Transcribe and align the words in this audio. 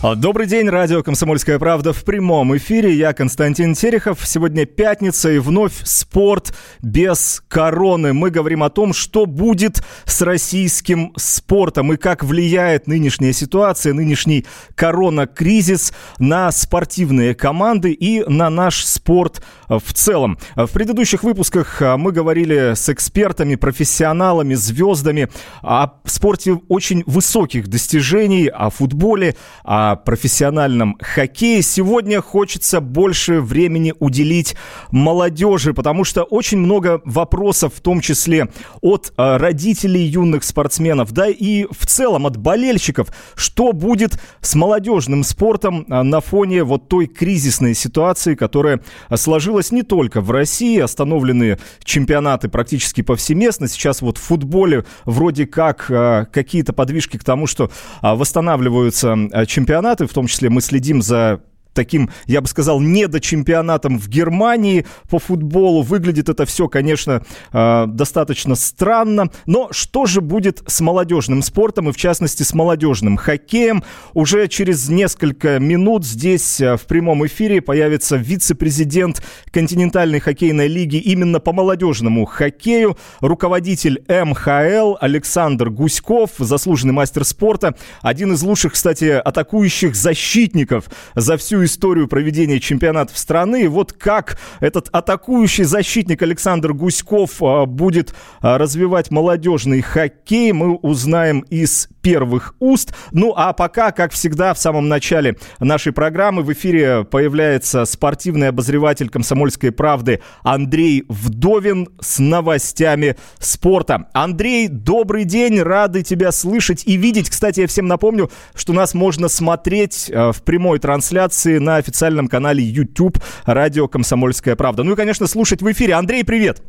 А, 0.00 0.14
добрый 0.14 0.46
день, 0.46 0.68
радио 0.68 1.02
«Комсомольская 1.02 1.58
правда» 1.58 1.92
в 1.92 2.04
прямом 2.04 2.56
эфире. 2.56 2.94
Я 2.94 3.12
Константин 3.12 3.74
Терехов. 3.74 4.20
Сегодня 4.24 4.64
пятница 4.64 5.28
и 5.28 5.38
вновь 5.38 5.72
спорт 5.82 6.54
без 6.80 7.42
короны. 7.48 8.12
Мы 8.12 8.30
говорим 8.30 8.62
о 8.62 8.70
том, 8.70 8.92
что 8.92 9.26
будет 9.26 9.82
с 10.04 10.22
российским 10.22 11.12
спортом 11.16 11.92
и 11.92 11.96
как 11.96 12.22
влияет 12.22 12.86
нынешняя 12.86 13.32
ситуация, 13.32 13.92
нынешний 13.92 14.46
корона-кризис 14.76 15.92
на 16.20 16.52
спортивные 16.52 17.34
команды 17.34 17.90
и 17.90 18.22
на 18.22 18.50
наш 18.50 18.84
спорт 18.84 19.42
в 19.68 19.92
целом. 19.92 20.38
В 20.54 20.68
предыдущих 20.68 21.24
выпусках 21.24 21.82
а, 21.82 21.96
мы 21.96 22.12
говорили 22.12 22.74
с 22.76 22.88
экспертами, 22.88 23.56
профессионалами, 23.56 24.54
звездами 24.54 25.28
о 25.60 25.88
спорте 26.04 26.52
очень 26.68 27.02
высоких 27.04 27.66
достижений, 27.66 28.46
о 28.46 28.70
футболе, 28.70 29.34
о 29.64 29.87
профессиональном 29.96 30.96
хоккее. 31.00 31.62
Сегодня 31.62 32.20
хочется 32.20 32.80
больше 32.80 33.40
времени 33.40 33.94
уделить 33.98 34.54
молодежи, 34.90 35.74
потому 35.74 36.04
что 36.04 36.22
очень 36.22 36.58
много 36.58 37.00
вопросов, 37.04 37.74
в 37.74 37.80
том 37.80 38.00
числе 38.00 38.48
от 38.80 39.12
э, 39.16 39.36
родителей 39.36 40.02
юных 40.02 40.44
спортсменов, 40.44 41.12
да 41.12 41.28
и 41.28 41.66
в 41.70 41.86
целом 41.86 42.26
от 42.26 42.36
болельщиков, 42.36 43.08
что 43.34 43.72
будет 43.72 44.20
с 44.40 44.54
молодежным 44.54 45.24
спортом 45.24 45.86
э, 45.88 46.02
на 46.02 46.20
фоне 46.20 46.64
вот 46.64 46.88
той 46.88 47.06
кризисной 47.06 47.74
ситуации, 47.74 48.34
которая 48.34 48.80
сложилась 49.14 49.72
не 49.72 49.82
только 49.82 50.20
в 50.20 50.30
России, 50.30 50.78
остановлены 50.78 51.58
чемпионаты 51.82 52.48
практически 52.48 53.02
повсеместно. 53.02 53.68
Сейчас 53.68 54.02
вот 54.02 54.18
в 54.18 54.22
футболе 54.22 54.84
вроде 55.04 55.46
как 55.46 55.90
э, 55.90 56.26
какие-то 56.32 56.72
подвижки 56.72 57.16
к 57.16 57.24
тому, 57.24 57.46
что 57.46 57.70
восстанавливаются 58.02 59.16
чемпионаты 59.46 59.77
чемпионаты, 59.78 60.06
в 60.06 60.12
том 60.12 60.26
числе 60.26 60.50
мы 60.50 60.60
следим 60.60 61.02
за 61.02 61.40
таким, 61.74 62.10
я 62.26 62.40
бы 62.40 62.48
сказал, 62.48 62.80
недочемпионатом 62.80 63.98
в 63.98 64.08
Германии 64.08 64.86
по 65.08 65.18
футболу. 65.18 65.82
Выглядит 65.82 66.28
это 66.28 66.44
все, 66.46 66.68
конечно, 66.68 67.22
э, 67.52 67.84
достаточно 67.86 68.54
странно. 68.54 69.30
Но 69.46 69.68
что 69.70 70.06
же 70.06 70.20
будет 70.20 70.62
с 70.66 70.80
молодежным 70.80 71.42
спортом 71.42 71.88
и, 71.88 71.92
в 71.92 71.96
частности, 71.96 72.42
с 72.42 72.54
молодежным 72.54 73.16
хоккеем? 73.16 73.84
Уже 74.14 74.48
через 74.48 74.88
несколько 74.88 75.58
минут 75.58 76.04
здесь 76.04 76.60
э, 76.60 76.76
в 76.76 76.82
прямом 76.82 77.26
эфире 77.26 77.60
появится 77.60 78.16
вице-президент 78.16 79.22
континентальной 79.50 80.20
хоккейной 80.20 80.68
лиги 80.68 80.96
именно 80.96 81.40
по 81.40 81.52
молодежному 81.52 82.24
хоккею, 82.24 82.96
руководитель 83.20 84.02
МХЛ 84.08 84.96
Александр 85.00 85.70
Гуськов, 85.70 86.30
заслуженный 86.38 86.94
мастер 86.94 87.24
спорта, 87.24 87.76
один 88.02 88.32
из 88.32 88.42
лучших, 88.42 88.72
кстати, 88.72 89.04
атакующих 89.04 89.94
защитников 89.94 90.86
за 91.14 91.36
всю 91.36 91.57
историю 91.64 92.08
проведения 92.08 92.60
чемпионатов 92.60 93.18
страны. 93.18 93.68
Вот 93.68 93.92
как 93.92 94.38
этот 94.60 94.88
атакующий 94.90 95.64
защитник 95.64 96.22
Александр 96.22 96.72
Гуськов 96.72 97.42
а, 97.42 97.66
будет 97.66 98.14
а, 98.40 98.58
развивать 98.58 99.10
молодежный 99.10 99.80
хоккей, 99.80 100.52
мы 100.52 100.76
узнаем 100.76 101.40
из 101.40 101.88
первых 102.08 102.54
уст. 102.58 102.94
Ну 103.12 103.34
а 103.36 103.52
пока, 103.52 103.92
как 103.92 104.12
всегда, 104.12 104.54
в 104.54 104.58
самом 104.58 104.88
начале 104.88 105.36
нашей 105.60 105.92
программы 105.92 106.40
в 106.40 106.50
эфире 106.54 107.04
появляется 107.04 107.84
спортивный 107.84 108.48
обозреватель 108.48 109.10
«Комсомольской 109.10 109.72
правды» 109.72 110.22
Андрей 110.42 111.04
Вдовин 111.10 111.90
с 112.00 112.18
новостями 112.18 113.16
спорта. 113.38 114.08
Андрей, 114.14 114.68
добрый 114.68 115.24
день, 115.24 115.60
рады 115.60 116.02
тебя 116.02 116.32
слышать 116.32 116.82
и 116.86 116.96
видеть. 116.96 117.28
Кстати, 117.28 117.60
я 117.60 117.66
всем 117.66 117.86
напомню, 117.88 118.30
что 118.54 118.72
нас 118.72 118.94
можно 118.94 119.28
смотреть 119.28 120.10
а, 120.10 120.32
в 120.32 120.42
прямой 120.44 120.78
трансляции 120.78 121.58
на 121.58 121.76
официальном 121.76 122.28
канале 122.28 122.64
YouTube 122.64 123.18
радио 123.44 123.86
«Комсомольская 123.86 124.56
правда». 124.56 124.82
Ну 124.82 124.92
и, 124.94 124.96
конечно, 124.96 125.26
слушать 125.26 125.60
в 125.60 125.70
эфире. 125.70 125.92
Андрей, 125.92 126.24
привет! 126.24 126.62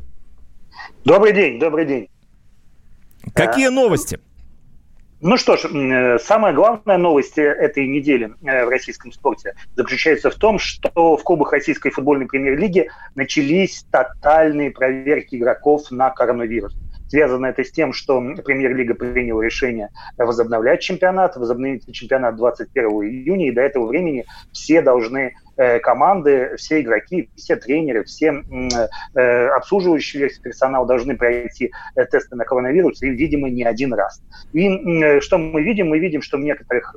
Добрый 1.06 1.32
день, 1.32 1.62
добрый 1.62 1.86
день. 1.86 2.10
Какие 3.34 3.68
а, 3.68 3.72
новости? 3.72 4.20
Ну 5.22 5.36
что 5.36 5.58
ж, 5.58 5.66
э, 5.66 6.18
самая 6.20 6.54
главная 6.54 6.98
новость 6.98 7.38
этой 7.38 7.86
недели 7.88 8.34
э, 8.42 8.66
в 8.66 8.70
российском 8.70 9.12
спорте 9.12 9.54
заключается 9.76 10.30
в 10.30 10.36
том, 10.36 10.60
что 10.60 11.18
в 11.18 11.24
клубах 11.24 11.52
российской 11.52 11.90
футбольной 11.90 12.26
премьер-лиги 12.26 12.90
начались 13.16 13.86
тотальные 13.92 14.72
проверки 14.72 15.36
игроков 15.36 15.92
на 15.92 16.10
коронавирус. 16.10 16.74
Связано 17.10 17.48
это 17.48 17.66
с 17.66 17.72
тем, 17.72 17.92
что 17.92 18.22
премьер-лига 18.46 18.94
приняла 18.94 19.44
решение 19.44 19.90
возобновлять 20.18 20.80
чемпионат, 20.80 21.36
возобновить 21.36 21.92
чемпионат 21.92 22.38
21 22.38 22.86
июня, 22.90 23.48
и 23.50 23.52
до 23.52 23.62
этого 23.62 23.88
времени 23.88 24.26
все 24.54 24.82
должны 24.82 25.18
э, 25.18 25.32
команды, 25.84 26.56
все 26.58 26.82
игроки, 26.82 27.30
все 27.36 27.56
тренеры, 27.56 28.04
все 28.04 28.44
э, 29.14 29.48
обслуживающий 29.48 30.20
весь 30.20 30.40
персонал 30.40 30.86
должны 30.86 31.18
пройти 31.18 31.72
э, 31.96 32.06
тесты 32.06 32.36
на 32.36 32.46
коронавирус, 32.46 33.02
и, 33.02 33.10
видимо, 33.10 33.50
не 33.50 33.64
один 33.64 33.94
раз. 33.94 34.22
И 34.54 35.20
что 35.20 35.38
мы 35.38 35.62
видим? 35.62 35.90
Мы 35.90 36.00
видим, 36.00 36.22
что 36.22 36.38
в 36.38 36.42
некоторых 36.42 36.96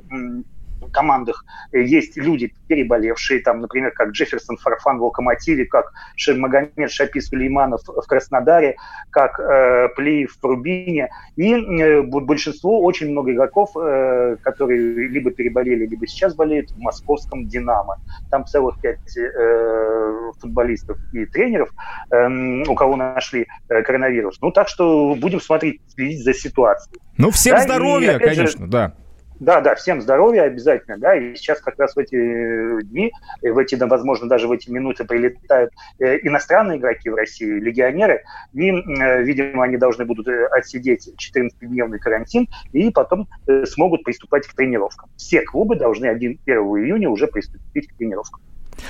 командах 0.93 1.45
э, 1.71 1.81
есть 1.81 2.15
люди, 2.17 2.53
переболевшие, 2.67 3.41
там, 3.41 3.59
например, 3.59 3.91
как 3.91 4.11
Джефферсон 4.11 4.57
Фарфан 4.57 4.99
в 4.99 5.03
«Локомотиве», 5.03 5.65
как 5.65 5.91
Магомед 6.27 6.91
Шапис 6.91 7.27
Сулейманов 7.27 7.81
в 7.85 8.07
Краснодаре, 8.07 8.75
как 9.09 9.39
э, 9.39 9.89
Плиев 9.95 10.37
в 10.41 10.45
Рубине. 10.45 11.09
И 11.35 11.53
э, 11.53 12.01
большинство, 12.01 12.81
очень 12.81 13.11
много 13.11 13.33
игроков, 13.33 13.71
э, 13.75 14.37
которые 14.41 15.09
либо 15.09 15.31
переболели, 15.31 15.85
либо 15.85 16.07
сейчас 16.07 16.35
болеют 16.35 16.71
в 16.71 16.79
московском 16.79 17.47
«Динамо». 17.47 17.97
Там 18.29 18.45
целых 18.45 18.79
пять 18.81 19.17
э, 19.17 20.31
футболистов 20.39 20.97
и 21.11 21.25
тренеров, 21.25 21.69
э, 22.11 22.63
у 22.67 22.75
кого 22.75 22.95
нашли 22.95 23.47
э, 23.69 23.81
коронавирус. 23.81 24.39
Ну, 24.41 24.51
так 24.51 24.67
что 24.67 25.15
будем 25.15 25.41
смотреть, 25.41 25.81
следить 25.93 26.23
за 26.23 26.33
ситуацией. 26.33 27.01
Ну, 27.17 27.31
всем 27.31 27.55
да, 27.55 27.63
здоровья, 27.63 28.17
и, 28.17 28.19
конечно, 28.19 28.65
же, 28.65 28.71
да. 28.71 28.93
Да, 29.39 29.61
да, 29.61 29.75
всем 29.75 30.01
здоровья 30.01 30.43
обязательно, 30.43 30.97
да, 30.97 31.15
и 31.15 31.35
сейчас 31.35 31.59
как 31.59 31.77
раз 31.79 31.95
в 31.95 31.99
эти 31.99 32.81
дни, 32.83 33.11
в 33.41 33.57
эти, 33.57 33.75
да, 33.75 33.87
возможно, 33.87 34.29
даже 34.29 34.47
в 34.47 34.51
эти 34.51 34.69
минуты 34.69 35.05
прилетают 35.05 35.71
э, 35.99 36.19
иностранные 36.21 36.77
игроки 36.77 37.09
в 37.09 37.15
Россию, 37.15 37.61
легионеры, 37.61 38.23
и, 38.53 38.69
э, 38.69 39.23
видимо, 39.23 39.63
они 39.63 39.77
должны 39.77 40.05
будут 40.05 40.27
э, 40.27 40.45
отсидеть 40.47 41.09
14-дневный 41.17 41.99
карантин 41.99 42.47
и 42.71 42.91
потом 42.91 43.27
смогут 43.65 44.03
приступать 44.03 44.47
к 44.47 44.53
тренировкам. 44.55 45.09
Все 45.17 45.41
клубы 45.41 45.75
должны 45.75 46.05
1, 46.05 46.39
1 46.45 46.57
июня 46.57 47.09
уже 47.09 47.27
приступить 47.27 47.87
к 47.87 47.97
тренировкам. 47.97 48.41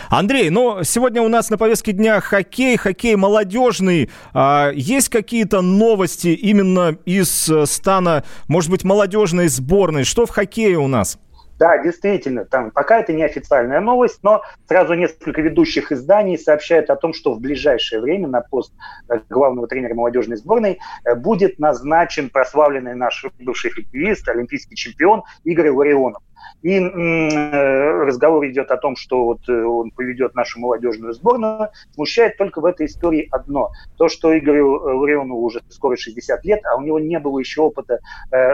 Андрей, 0.09 0.49
ну, 0.49 0.83
сегодня 0.83 1.21
у 1.21 1.27
нас 1.27 1.49
на 1.49 1.57
повестке 1.57 1.91
дня 1.91 2.19
хоккей, 2.19 2.77
хоккей 2.77 3.15
молодежный. 3.15 4.09
А, 4.33 4.71
есть 4.73 5.09
какие-то 5.09 5.61
новости 5.61 6.27
именно 6.27 6.97
из 7.05 7.49
э, 7.49 7.65
стана, 7.65 8.23
может 8.47 8.69
быть, 8.69 8.83
молодежной 8.83 9.47
сборной? 9.47 10.03
Что 10.03 10.25
в 10.25 10.29
хоккее 10.29 10.77
у 10.77 10.87
нас? 10.87 11.17
Да, 11.59 11.77
действительно, 11.77 12.45
там 12.45 12.71
пока 12.71 12.99
это 12.99 13.13
не 13.13 13.23
официальная 13.23 13.79
новость, 13.79 14.19
но 14.23 14.41
сразу 14.67 14.95
несколько 14.95 15.41
ведущих 15.41 15.91
изданий 15.91 16.37
сообщают 16.37 16.89
о 16.89 16.95
том, 16.95 17.13
что 17.13 17.33
в 17.33 17.39
ближайшее 17.39 18.01
время 18.01 18.27
на 18.27 18.41
пост 18.41 18.73
э, 19.09 19.19
главного 19.29 19.67
тренера 19.67 19.93
молодежной 19.93 20.37
сборной 20.37 20.79
э, 21.05 21.15
будет 21.15 21.59
назначен 21.59 22.29
прославленный 22.29 22.95
наш 22.95 23.25
бывший 23.39 23.71
хоккеист, 23.71 24.27
олимпийский 24.27 24.75
чемпион 24.75 25.23
Игорь 25.43 25.69
Ларионов. 25.69 26.23
И 26.63 26.79
э, 26.79 28.03
разговор 28.05 28.47
идет 28.47 28.71
о 28.71 28.77
том, 28.77 28.95
что 28.95 29.25
вот 29.25 29.49
э, 29.49 29.63
он 29.63 29.91
поведет 29.91 30.33
нашу 30.33 30.61
молодежную 30.61 31.13
сборную. 31.13 31.69
Смущает 31.93 32.37
только 32.37 32.61
в 32.61 32.65
этой 32.65 32.87
истории 32.87 33.27
одно. 33.31 33.71
То, 33.97 34.07
что 34.07 34.35
Игорю 34.37 34.77
э, 34.77 34.93
Ларионову 34.93 35.43
уже 35.43 35.61
скоро 35.69 35.97
60 35.97 36.43
лет, 36.45 36.61
а 36.65 36.77
у 36.77 36.81
него 36.81 36.99
не 36.99 37.19
было 37.19 37.39
еще 37.39 37.61
опыта 37.61 37.99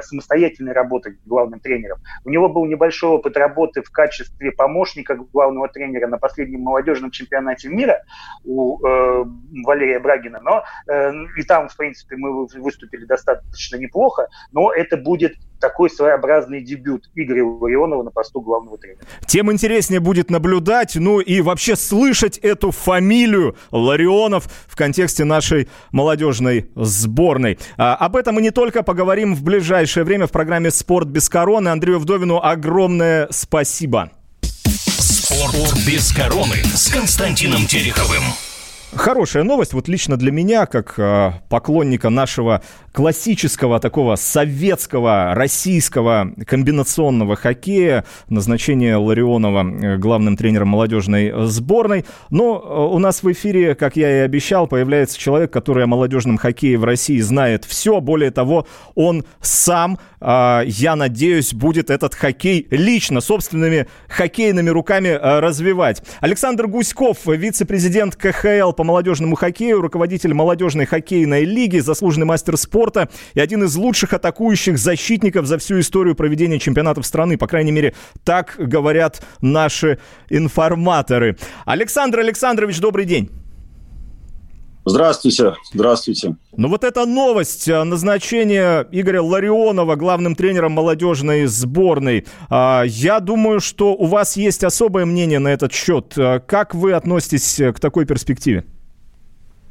самостоятельной 0.01 0.73
работы 0.73 1.19
главным 1.25 1.59
тренером. 1.59 2.00
У 2.25 2.29
него 2.29 2.50
был 2.50 2.65
небольшой 2.65 3.11
опыт 3.11 3.38
работы 3.38 3.83
в 3.83 3.91
качестве 3.91 4.51
помощника 4.51 5.15
главного 5.15 5.67
тренера 5.67 6.07
на 6.07 6.17
последнем 6.17 6.61
молодежном 6.61 7.11
чемпионате 7.11 7.69
мира 7.69 8.01
у 8.44 8.79
Валерия 9.63 10.00
Брагина. 10.00 10.39
Но 10.41 10.63
и 11.38 11.44
там, 11.44 11.69
в 11.69 11.77
принципе, 11.77 12.15
мы 12.15 12.47
выступили 12.47 13.06
достаточно 13.06 13.77
неплохо, 13.77 14.27
но 14.51 14.71
это 14.71 14.97
будет 14.97 15.35
такой 15.59 15.89
своеобразный 15.89 16.61
дебют 16.63 17.09
Игоря 17.15 17.45
Ларионова 17.45 18.03
на 18.03 18.11
посту 18.11 18.41
главного 18.41 18.77
тренера. 18.77 19.06
Тем 19.25 19.51
интереснее 19.51 20.00
будет 20.00 20.29
наблюдать, 20.29 20.95
ну 20.95 21.19
и 21.19 21.41
вообще 21.41 21.75
слышать 21.75 22.38
эту 22.38 22.71
фамилию 22.71 23.56
Ларионов 23.71 24.45
в 24.67 24.75
контексте 24.75 25.23
нашей 25.25 25.69
молодежной 25.91 26.69
сборной. 26.75 27.59
А, 27.77 27.95
об 27.95 28.15
этом 28.15 28.35
мы 28.35 28.41
не 28.41 28.51
только 28.51 28.83
поговорим 28.83 29.35
в 29.35 29.44
ближайшее 29.44 30.03
время 30.03 30.27
в 30.27 30.31
программе 30.31 30.71
«Спорт 30.71 31.07
без 31.07 31.29
короны». 31.29 31.69
Андрею 31.69 32.00
Вдовину 32.00 32.39
огромное 32.41 33.27
спасибо. 33.31 34.11
Спорт 35.00 35.73
без 35.85 36.11
короны 36.11 36.56
с 36.73 36.91
Константином 36.91 37.67
Тереховым. 37.67 38.23
Хорошая 38.95 39.44
новость, 39.44 39.74
вот 39.74 39.88
лично 39.88 40.18
для 40.18 40.31
меня, 40.31 40.65
как 40.65 40.95
э, 40.97 41.33
поклонника 41.47 42.09
нашего 42.09 42.63
классического 42.91 43.80
такого 43.80 44.15
советского, 44.15 45.36
российского 45.36 46.33
комбинационного 46.47 47.36
хоккея, 47.36 48.03
назначение 48.30 48.95
Ларионова 48.95 49.63
э, 49.63 49.97
главным 49.97 50.36
тренером 50.36 50.69
молодежной 50.69 51.31
сборной. 51.45 52.03
Но 52.31 52.56
э, 52.59 52.95
у 52.95 52.97
нас 52.97 53.21
в 53.21 53.31
эфире, 53.31 53.75
как 53.75 53.95
я 53.95 54.09
и 54.09 54.19
обещал, 54.21 54.65
появляется 54.65 55.19
человек, 55.19 55.53
который 55.53 55.83
о 55.83 55.88
молодежном 55.88 56.38
хоккее 56.38 56.80
в 56.80 56.83
России 56.83 57.19
знает 57.19 57.65
все. 57.65 58.01
Более 58.01 58.31
того, 58.31 58.65
он 58.95 59.24
сам, 59.39 60.00
э, 60.19 60.63
я 60.65 60.95
надеюсь, 60.95 61.53
будет 61.53 61.92
этот 61.92 62.15
хоккей 62.15 62.65
лично, 62.71 63.21
собственными 63.21 63.85
хоккейными 64.07 64.71
руками 64.71 65.09
э, 65.09 65.39
развивать. 65.42 66.01
Александр 66.21 66.65
Гуськов, 66.65 67.27
вице-президент 67.27 68.15
КХЛ 68.15 68.78
по 68.79 68.85
молодежному 68.85 69.35
хоккею, 69.35 69.81
руководитель 69.81 70.33
молодежной 70.33 70.85
хоккейной 70.85 71.43
лиги, 71.43 71.79
заслуженный 71.79 72.25
мастер 72.25 72.55
спорта 72.55 73.09
и 73.33 73.41
один 73.41 73.65
из 73.65 73.75
лучших 73.75 74.13
атакующих 74.13 74.77
защитников 74.77 75.47
за 75.47 75.57
всю 75.57 75.81
историю 75.81 76.15
проведения 76.15 76.59
чемпионатов 76.59 77.05
страны. 77.05 77.37
По 77.37 77.45
крайней 77.45 77.73
мере, 77.73 77.93
так 78.23 78.55
говорят 78.57 79.21
наши 79.41 79.99
информаторы. 80.29 81.35
Александр 81.65 82.19
Александрович, 82.19 82.79
добрый 82.79 83.03
день. 83.03 83.29
Здравствуйте, 84.89 85.56
здравствуйте. 85.71 86.36
Ну 86.57 86.68
вот 86.68 86.83
эта 86.83 87.06
новость, 87.06 87.68
э, 87.68 87.83
назначение 87.83 88.88
Игоря 88.91 89.21
Ларионова 89.21 89.95
главным 89.95 90.36
тренером 90.36 90.71
молодежной 90.71 91.45
сборной. 91.45 92.25
А, 92.50 92.81
я 92.88 93.19
думаю, 93.19 93.59
что 93.59 93.94
у 93.94 94.06
вас 94.06 94.36
есть 94.36 94.63
особое 94.63 95.06
мнение 95.06 95.38
на 95.38 95.50
этот 95.50 95.74
счет. 95.74 96.18
Э, 96.18 96.39
как 96.39 96.74
вы 96.74 96.94
относитесь 96.94 97.62
к 97.75 97.80
такой 97.80 98.06
перспективе? 98.06 98.65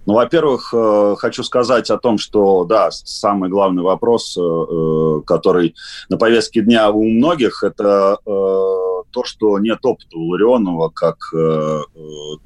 Ну, 0.08 0.14
во-первых, 0.14 0.72
э, 0.72 1.16
хочу 1.18 1.42
сказать 1.42 1.90
о 1.90 1.98
том, 1.98 2.16
что, 2.16 2.64
да, 2.64 2.90
самый 2.90 3.50
главный 3.50 3.82
вопрос, 3.82 4.38
э, 4.38 5.20
который 5.26 5.74
на 6.08 6.16
повестке 6.16 6.62
дня 6.62 6.90
у 6.90 7.04
многих, 7.04 7.62
это 7.62 8.16
э, 8.24 8.30
то, 8.30 9.24
что 9.24 9.58
нет 9.58 9.80
опыта 9.82 10.16
у 10.16 10.28
Ларионова 10.30 10.88
как 10.94 11.18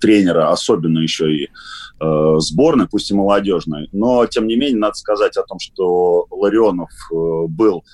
тренера, 0.00 0.50
особенно 0.50 0.98
еще 0.98 1.32
и 1.32 1.50
сборной, 2.38 2.88
пусть 2.88 3.10
и 3.10 3.14
молодежной. 3.14 3.88
Но, 3.92 4.26
тем 4.26 4.46
не 4.46 4.56
менее, 4.56 4.78
надо 4.78 4.94
сказать 4.94 5.36
о 5.36 5.44
том, 5.44 5.58
что 5.60 6.26
Ларионов 6.30 6.90
был 7.48 7.84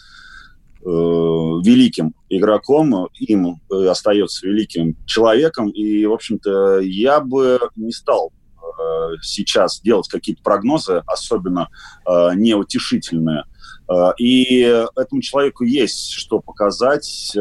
великим 0.84 2.14
игроком, 2.30 3.08
им 3.18 3.60
остается 3.68 4.46
великим 4.46 4.96
человеком, 5.04 5.68
и, 5.68 6.06
в 6.06 6.12
общем-то, 6.12 6.78
я 6.80 7.20
бы 7.20 7.58
не 7.76 7.92
стал 7.92 8.32
Э, 8.78 9.16
сейчас 9.22 9.80
делать 9.80 10.08
какие-то 10.08 10.42
прогнозы, 10.42 11.02
особенно 11.06 11.68
э, 12.06 12.34
неутешительные. 12.34 13.44
Э, 13.90 14.12
и 14.18 14.60
этому 14.96 15.20
человеку 15.20 15.64
есть 15.64 16.12
что 16.12 16.40
показать, 16.40 17.32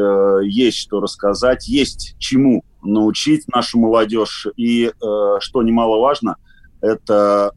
есть 0.42 0.78
что 0.78 1.00
рассказать, 1.00 1.68
есть 1.68 2.16
чему 2.18 2.64
научить 2.82 3.46
нашу 3.48 3.78
молодежь. 3.78 4.46
И, 4.56 4.90
что 5.40 5.62
немаловажно, 5.62 6.36
это 6.80 7.52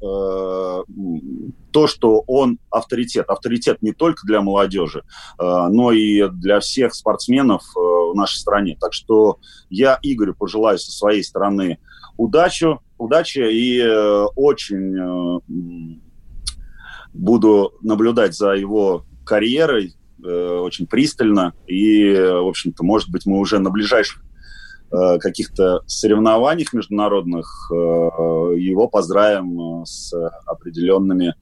то, 1.71 1.87
что 1.87 2.23
он 2.27 2.59
авторитет. 2.69 3.29
Авторитет 3.29 3.81
не 3.81 3.93
только 3.93 4.25
для 4.25 4.41
молодежи, 4.41 5.03
но 5.39 5.91
и 5.91 6.27
для 6.29 6.59
всех 6.59 6.93
спортсменов 6.93 7.63
в 7.75 8.13
нашей 8.15 8.37
стране. 8.37 8.77
Так 8.79 8.93
что 8.93 9.39
я 9.69 9.99
Игорю 10.01 10.35
пожелаю 10.35 10.77
со 10.77 10.91
своей 10.91 11.23
стороны 11.23 11.79
удачу, 12.17 12.81
удачи 12.97 13.39
и 13.39 13.79
э, 13.79 14.25
очень 14.35 14.95
э, 14.95 15.97
буду 17.13 17.73
наблюдать 17.81 18.35
за 18.35 18.51
его 18.51 19.05
карьерой 19.25 19.95
э, 20.23 20.57
очень 20.59 20.87
пристально. 20.87 21.53
И, 21.67 22.13
в 22.13 22.47
общем-то, 22.47 22.83
может 22.83 23.09
быть, 23.09 23.25
мы 23.25 23.39
уже 23.39 23.59
на 23.59 23.69
ближайших 23.69 24.23
каких-то 24.91 25.81
соревнованиях 25.87 26.73
международных 26.73 27.69
его 27.71 28.87
поздравим 28.87 29.85
с 29.85 30.13
определенными 30.45 31.33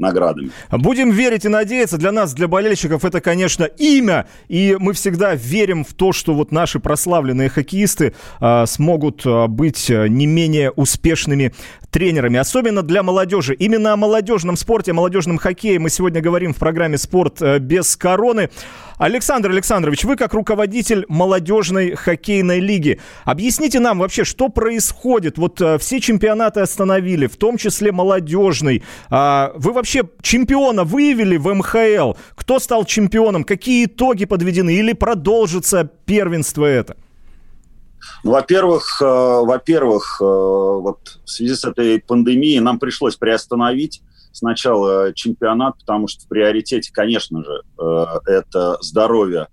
наградами. 0.00 0.50
Будем 0.72 1.10
верить 1.10 1.44
и 1.44 1.48
надеяться. 1.48 1.98
Для 1.98 2.10
нас, 2.10 2.32
для 2.34 2.48
болельщиков, 2.48 3.04
это, 3.04 3.20
конечно, 3.20 3.64
имя. 3.64 4.26
И 4.48 4.76
мы 4.80 4.94
всегда 4.94 5.34
верим 5.34 5.84
в 5.84 5.92
то, 5.94 6.12
что 6.12 6.34
вот 6.34 6.50
наши 6.50 6.80
прославленные 6.80 7.48
хоккеисты 7.48 8.14
э, 8.40 8.66
смогут 8.66 9.24
э, 9.24 9.46
быть 9.46 9.88
не 9.90 10.26
менее 10.26 10.70
успешными 10.70 11.52
тренерами, 11.90 12.38
особенно 12.38 12.82
для 12.82 13.02
молодежи. 13.02 13.54
Именно 13.54 13.92
о 13.92 13.96
молодежном 13.96 14.56
спорте, 14.56 14.92
о 14.92 14.94
молодежном 14.94 15.38
хоккее 15.38 15.78
мы 15.78 15.90
сегодня 15.90 16.20
говорим 16.20 16.54
в 16.54 16.58
программе 16.58 16.98
«Спорт 16.98 17.42
э, 17.42 17.58
без 17.58 17.96
короны». 17.96 18.50
Александр 18.98 19.48
Александрович, 19.50 20.04
вы 20.04 20.16
как 20.16 20.34
руководитель 20.34 21.06
молодежной 21.08 21.94
хоккейной 21.94 22.60
лиги, 22.60 23.00
объясните 23.24 23.80
нам 23.80 23.98
вообще, 23.98 24.24
что 24.24 24.50
происходит? 24.50 25.38
Вот 25.38 25.58
э, 25.60 25.78
все 25.78 26.00
чемпионаты 26.00 26.60
остановили, 26.60 27.26
в 27.26 27.36
том 27.36 27.56
числе 27.56 27.92
молодежный. 27.92 28.82
А, 29.08 29.52
вы 29.54 29.72
вообще 29.72 30.02
чемпиона 30.20 30.84
выявили 30.84 31.38
в 31.38 31.52
МХЛ? 31.52 32.12
Кто 32.34 32.58
стал 32.58 32.84
чемпионом? 32.84 33.44
Какие 33.44 33.86
итоги 33.86 34.26
подведены? 34.26 34.74
Или 34.74 34.92
продолжится 34.92 35.90
первенство 36.04 36.66
это? 36.66 36.96
Ну, 38.24 38.32
во-первых, 38.32 39.00
э, 39.00 39.04
во-первых, 39.04 40.18
э, 40.20 40.24
вот 40.24 41.18
в 41.24 41.30
связи 41.30 41.54
с 41.54 41.64
этой 41.64 42.00
пандемией 42.00 42.60
нам 42.60 42.78
пришлось 42.78 43.16
приостановить 43.16 44.02
сначала 44.32 45.12
чемпионат, 45.14 45.78
потому 45.78 46.06
что 46.06 46.24
в 46.24 46.28
приоритете, 46.28 46.92
конечно 46.92 47.42
же, 47.42 47.62
э, 47.78 48.06
это 48.26 48.78
здоровье 48.80 49.48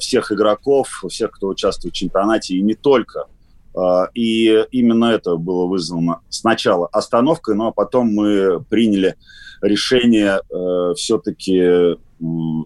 всех 0.00 0.32
игроков, 0.32 1.04
всех, 1.08 1.30
кто 1.30 1.46
участвует 1.46 1.94
в 1.94 1.96
чемпионате, 1.96 2.56
и 2.56 2.60
не 2.62 2.74
только. 2.74 3.26
И 4.12 4.66
именно 4.72 5.04
это 5.04 5.36
было 5.36 5.66
вызвано 5.66 6.20
сначала 6.30 6.88
остановкой, 6.88 7.54
ну 7.54 7.68
а 7.68 7.70
потом 7.70 8.08
мы 8.08 8.60
приняли 8.68 9.14
решение 9.60 10.40
все-таки 10.96 11.96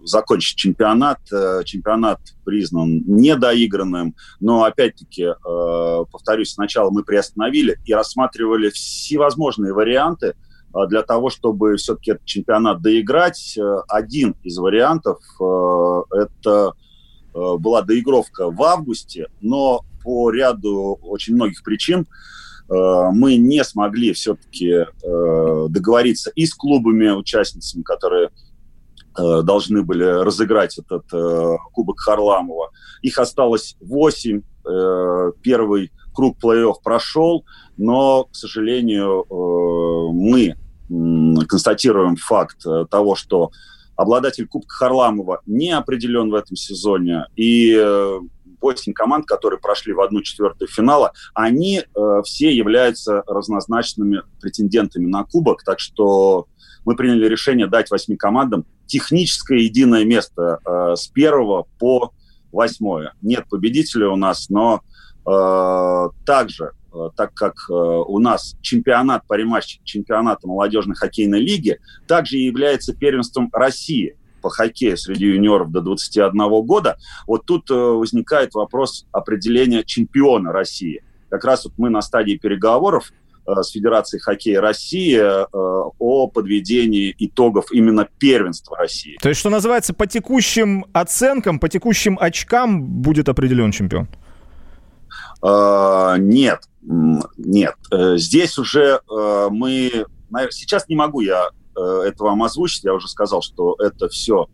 закончить 0.03 0.57
чемпионат. 0.57 1.19
Чемпионат 1.65 2.19
признан 2.45 3.03
недоигранным, 3.05 4.15
но 4.39 4.63
опять-таки, 4.63 5.27
повторюсь, 5.43 6.53
сначала 6.53 6.89
мы 6.91 7.03
приостановили 7.03 7.79
и 7.85 7.93
рассматривали 7.93 8.69
всевозможные 8.69 9.73
варианты– 9.73 10.35
а, 10.77 10.85
для 10.85 11.01
того, 11.03 11.29
чтобы 11.29 11.77
все-таки 11.77 12.11
этот 12.11 12.25
чемпионат 12.25 12.81
доиграть. 12.81 13.57
Э, 13.57 13.81
один 13.87 14.35
из 14.43 14.57
вариантов 14.57 15.19
э,– 15.39 16.01
это 16.11 16.73
э, 17.33 17.57
была 17.57 17.81
доигровка 17.81 18.51
в 18.51 18.61
августе, 18.61 19.27
но 19.41 19.81
по 20.03 20.29
ряду 20.29 20.99
очень 21.01 21.35
многих 21.35 21.63
причин 21.63 22.07
мы 22.69 23.37
не 23.37 23.63
смогли 23.63 24.11
все-таки 24.11 24.85
договориться 25.01 26.31
и 26.35 26.45
с 26.45 26.53
клубами, 26.53 27.07
участницами, 27.11 27.81
которые 27.81 28.29
должны 29.17 29.83
были 29.83 30.03
разыграть 30.03 30.77
этот 30.77 31.05
Кубок 31.73 31.99
Харламова. 31.99 32.71
Их 33.01 33.17
осталось 33.17 33.75
8. 33.81 34.41
Первый 35.41 35.91
круг 36.13 36.37
плей-офф 36.43 36.75
прошел, 36.83 37.45
но, 37.77 38.25
к 38.25 38.35
сожалению, 38.35 39.25
мы 40.13 40.55
констатируем 40.89 42.15
факт 42.15 42.65
э, 42.65 42.85
того, 42.89 43.15
что 43.15 43.51
обладатель 43.95 44.47
Кубка 44.47 44.73
Харламова 44.75 45.41
не 45.45 45.71
определен 45.71 46.29
в 46.29 46.35
этом 46.35 46.55
сезоне, 46.55 47.25
и 47.35 47.75
8 48.61 48.91
э, 48.91 48.93
команд, 48.93 49.25
которые 49.25 49.59
прошли 49.59 49.93
в 49.93 50.01
одну 50.01 50.21
четвертую 50.21 50.67
финала, 50.69 51.11
они 51.33 51.79
э, 51.81 52.21
все 52.23 52.55
являются 52.55 53.23
разнозначными 53.27 54.21
претендентами 54.39 55.07
на 55.07 55.23
Кубок, 55.23 55.63
так 55.63 55.79
что 55.79 56.47
мы 56.87 56.95
приняли 56.95 57.27
решение 57.27 57.67
дать 57.67 57.91
8 57.91 58.17
командам 58.17 58.65
техническое 58.87 59.59
единое 59.59 60.05
место 60.05 60.59
э, 60.65 60.95
с 60.95 61.07
первого 61.07 61.67
по 61.77 62.13
восьмое. 62.51 63.13
Нет 63.21 63.45
победителя 63.49 64.09
у 64.09 64.15
нас, 64.15 64.49
но 64.49 64.81
э, 65.25 66.09
также 66.25 66.71
Э, 66.97 67.09
так 67.15 67.33
как 67.33 67.55
э, 67.69 67.73
у 67.73 68.19
нас 68.19 68.55
чемпионат 68.61 69.25
по 69.27 69.35
рематчу 69.35 69.79
чемпионата 69.83 70.47
молодежной 70.47 70.95
хоккейной 70.95 71.39
лиги 71.39 71.79
также 72.07 72.37
является 72.37 72.95
первенством 72.95 73.49
России 73.51 74.17
по 74.41 74.49
хоккею 74.49 74.97
среди 74.97 75.25
юниоров 75.25 75.71
до 75.71 75.81
21 75.81 76.31
года, 76.65 76.97
вот 77.25 77.45
тут 77.45 77.69
возникает 77.69 78.53
вопрос 78.53 79.07
определения 79.11 79.83
чемпиона 79.83 80.53
России. 80.53 81.03
Как 81.29 81.43
раз 81.43 81.65
вот 81.65 81.73
мы 81.77 81.89
на 81.89 82.01
стадии 82.01 82.37
переговоров 82.37 83.11
с 83.47 83.71
Федерацией 83.71 84.21
хоккея 84.21 84.61
России 84.61 85.17
о 85.19 86.27
подведении 86.27 87.15
итогов 87.17 87.71
именно 87.71 88.07
первенства 88.19 88.77
России. 88.77 89.17
То 89.21 89.29
есть, 89.29 89.39
что 89.39 89.49
называется, 89.49 89.93
по 89.93 90.05
текущим 90.05 90.85
оценкам, 90.93 91.59
по 91.59 91.69
текущим 91.69 92.17
очкам 92.19 92.83
будет 92.83 93.29
определен 93.29 93.71
чемпион? 93.71 94.07
Нет, 95.41 96.59
нет. 96.81 97.75
Здесь 97.91 98.57
уже 98.57 98.99
мы... 99.49 100.05
Сейчас 100.49 100.89
не 100.89 100.95
могу 100.95 101.21
я 101.21 101.49
Э, 101.77 102.01
это 102.05 102.23
вам 102.23 102.43
озвучить. 102.43 102.83
Я 102.83 102.93
уже 102.93 103.07
сказал, 103.07 103.41
что 103.41 103.75
это 103.79 104.09
все 104.09 104.47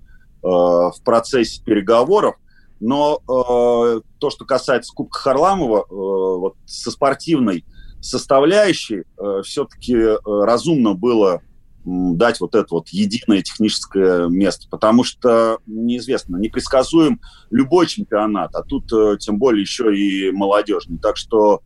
э, 0.43 0.47
в 0.47 0.95
процессе 1.03 1.63
переговоров. 1.63 2.35
Но 2.79 3.19
э, 3.21 4.01
то, 4.19 4.29
что 4.29 4.45
касается 4.45 4.93
Кубка 4.93 5.19
Харламова, 5.19 5.85
вот 5.89 6.55
со 6.65 6.91
спортивной 6.91 7.63
составляющей, 8.03 9.03
все-таки 9.43 9.95
разумно 10.25 10.93
было 10.93 11.41
дать 11.85 12.39
вот 12.39 12.55
это 12.55 12.67
вот 12.71 12.89
единое 12.89 13.41
техническое 13.41 14.27
место, 14.27 14.67
потому 14.69 15.03
что 15.03 15.59
неизвестно, 15.65 16.37
непредсказуем 16.37 17.19
любой 17.49 17.87
чемпионат, 17.87 18.55
а 18.55 18.63
тут 18.63 18.91
тем 19.19 19.37
более 19.37 19.61
еще 19.61 19.95
и 19.95 20.31
молодежный. 20.31 20.97
Так 20.97 21.17
что 21.17 21.61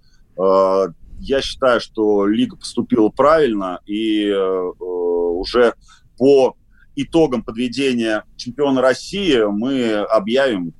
я 1.19 1.41
считаю, 1.41 1.81
что 1.81 2.25
лига 2.27 2.55
поступила 2.55 3.09
правильно, 3.09 3.79
и 3.85 4.31
уже 4.79 5.73
по 6.17 6.55
итогам 6.95 7.43
подведения 7.43 8.23
чемпиона 8.37 8.81
России 8.81 9.39
мы 9.51 9.93
объявим 9.93 10.73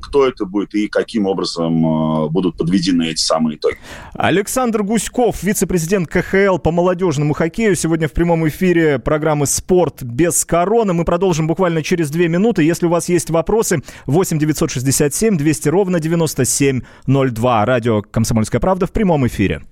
кто 0.00 0.26
это 0.26 0.44
будет 0.44 0.74
и 0.74 0.88
каким 0.88 1.26
образом 1.26 2.24
э, 2.24 2.28
будут 2.28 2.56
подведены 2.56 3.08
эти 3.08 3.20
самые 3.20 3.56
итоги. 3.56 3.76
Александр 4.14 4.82
Гуськов, 4.82 5.42
вице-президент 5.42 6.08
КХЛ 6.08 6.58
по 6.58 6.70
молодежному 6.70 7.34
хоккею, 7.34 7.76
сегодня 7.76 8.08
в 8.08 8.12
прямом 8.12 8.46
эфире 8.48 8.98
программы 8.98 9.46
«Спорт 9.46 10.02
без 10.02 10.44
короны». 10.44 10.92
Мы 10.92 11.04
продолжим 11.04 11.46
буквально 11.46 11.82
через 11.82 12.10
две 12.10 12.28
минуты. 12.28 12.62
Если 12.62 12.86
у 12.86 12.90
вас 12.90 13.08
есть 13.08 13.30
вопросы, 13.30 13.82
8 14.06 14.38
967 14.38 15.36
200 15.36 15.68
ровно 15.68 16.00
9702. 16.00 17.64
Радио 17.64 18.02
«Комсомольская 18.02 18.60
правда» 18.60 18.86
в 18.86 18.92
прямом 18.92 19.26
эфире. 19.26 19.62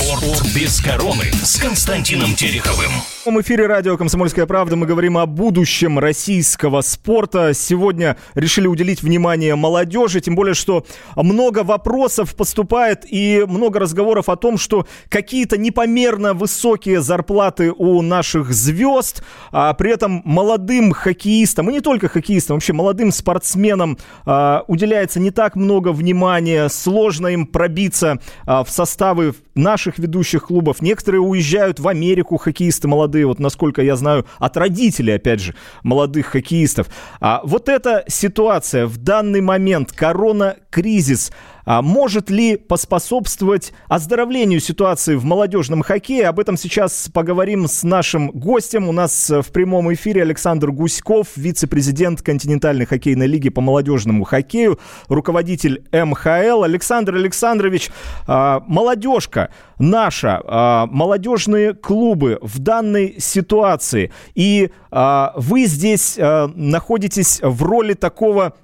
Спорт 0.00 0.42
без 0.54 0.80
короны 0.80 1.24
с 1.42 1.60
Константином 1.60 2.34
Тереховым. 2.34 2.90
В 3.26 3.40
эфире 3.42 3.66
радио 3.66 3.98
«Комсомольская 3.98 4.46
правда» 4.46 4.74
мы 4.74 4.86
говорим 4.86 5.18
о 5.18 5.26
будущем 5.26 5.98
российского 5.98 6.80
спорта. 6.80 7.52
Сегодня 7.52 8.16
решили 8.34 8.66
уделить 8.66 9.02
внимание 9.02 9.56
молодежи, 9.56 10.22
тем 10.22 10.36
более, 10.36 10.54
что 10.54 10.86
много 11.16 11.64
вопросов 11.64 12.34
поступает 12.34 13.04
и 13.06 13.44
много 13.46 13.78
разговоров 13.78 14.30
о 14.30 14.36
том, 14.36 14.56
что 14.56 14.86
какие-то 15.10 15.58
непомерно 15.58 16.32
высокие 16.32 17.02
зарплаты 17.02 17.70
у 17.70 18.00
наших 18.00 18.52
звезд, 18.54 19.22
а 19.52 19.74
при 19.74 19.92
этом 19.92 20.22
молодым 20.24 20.92
хоккеистам, 20.92 21.68
и 21.68 21.74
не 21.74 21.80
только 21.80 22.08
хоккеистам, 22.08 22.56
вообще 22.56 22.72
молодым 22.72 23.12
спортсменам 23.12 23.98
а, 24.24 24.64
уделяется 24.66 25.20
не 25.20 25.30
так 25.30 25.56
много 25.56 25.92
внимания, 25.92 26.68
сложно 26.70 27.26
им 27.26 27.46
пробиться 27.46 28.18
а, 28.46 28.64
в 28.64 28.70
составы 28.70 29.34
наших 29.60 29.98
ведущих 29.98 30.46
клубов. 30.46 30.82
Некоторые 30.82 31.20
уезжают 31.20 31.78
в 31.78 31.86
Америку, 31.86 32.36
хоккеисты 32.36 32.88
молодые, 32.88 33.26
вот 33.26 33.38
насколько 33.38 33.82
я 33.82 33.96
знаю, 33.96 34.26
от 34.38 34.56
родителей, 34.56 35.14
опять 35.14 35.40
же, 35.40 35.54
молодых 35.82 36.26
хоккеистов. 36.26 36.88
А 37.20 37.40
вот 37.44 37.68
эта 37.68 38.04
ситуация 38.08 38.86
в 38.86 38.96
данный 38.96 39.40
момент, 39.40 39.92
корона-кризис, 39.92 41.32
а 41.72 41.82
может 41.82 42.30
ли 42.30 42.56
поспособствовать 42.56 43.72
оздоровлению 43.86 44.58
ситуации 44.58 45.14
в 45.14 45.24
молодежном 45.24 45.82
хоккее? 45.82 46.26
Об 46.26 46.40
этом 46.40 46.56
сейчас 46.56 47.08
поговорим 47.14 47.68
с 47.68 47.84
нашим 47.84 48.32
гостем. 48.32 48.88
У 48.88 48.92
нас 48.92 49.30
в 49.30 49.52
прямом 49.52 49.94
эфире 49.94 50.22
Александр 50.22 50.72
Гуськов, 50.72 51.28
вице-президент 51.36 52.22
континентальной 52.22 52.86
хоккейной 52.86 53.28
лиги 53.28 53.50
по 53.50 53.60
молодежному 53.60 54.24
хоккею, 54.24 54.80
руководитель 55.06 55.84
МХЛ. 55.92 56.64
Александр 56.64 57.14
Александрович, 57.14 57.90
а, 58.26 58.64
молодежка 58.66 59.50
наша, 59.78 60.42
а, 60.44 60.86
молодежные 60.86 61.74
клубы 61.74 62.40
в 62.42 62.58
данной 62.58 63.14
ситуации. 63.20 64.10
И 64.34 64.70
вы 64.90 65.66
здесь 65.66 66.18
находитесь 66.18 67.38
в 67.40 67.62
роли 67.62 67.94
такого 67.94 68.54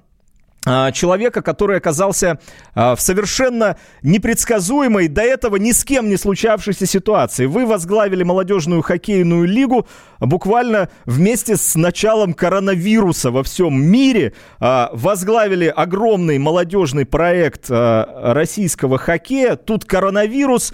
человека, 0.91 1.41
который 1.41 1.77
оказался 1.77 2.39
а, 2.73 2.95
в 2.95 3.01
совершенно 3.01 3.77
непредсказуемой, 4.01 5.07
до 5.07 5.21
этого 5.21 5.55
ни 5.55 5.71
с 5.71 5.83
кем 5.83 6.09
не 6.09 6.17
случавшейся 6.17 6.85
ситуации. 6.85 7.45
Вы 7.45 7.65
возглавили 7.65 8.23
молодежную 8.23 8.81
хоккейную 8.81 9.45
лигу 9.45 9.87
буквально 10.19 10.89
вместе 11.05 11.57
с 11.57 11.75
началом 11.75 12.33
коронавируса 12.33 13.31
во 13.31 13.43
всем 13.43 13.81
мире. 13.81 14.33
А, 14.59 14.89
возглавили 14.93 15.67
огромный 15.67 16.37
молодежный 16.37 17.05
проект 17.05 17.69
российского 17.69 18.97
хоккея. 18.97 19.55
Тут 19.55 19.85
коронавирус, 19.85 20.73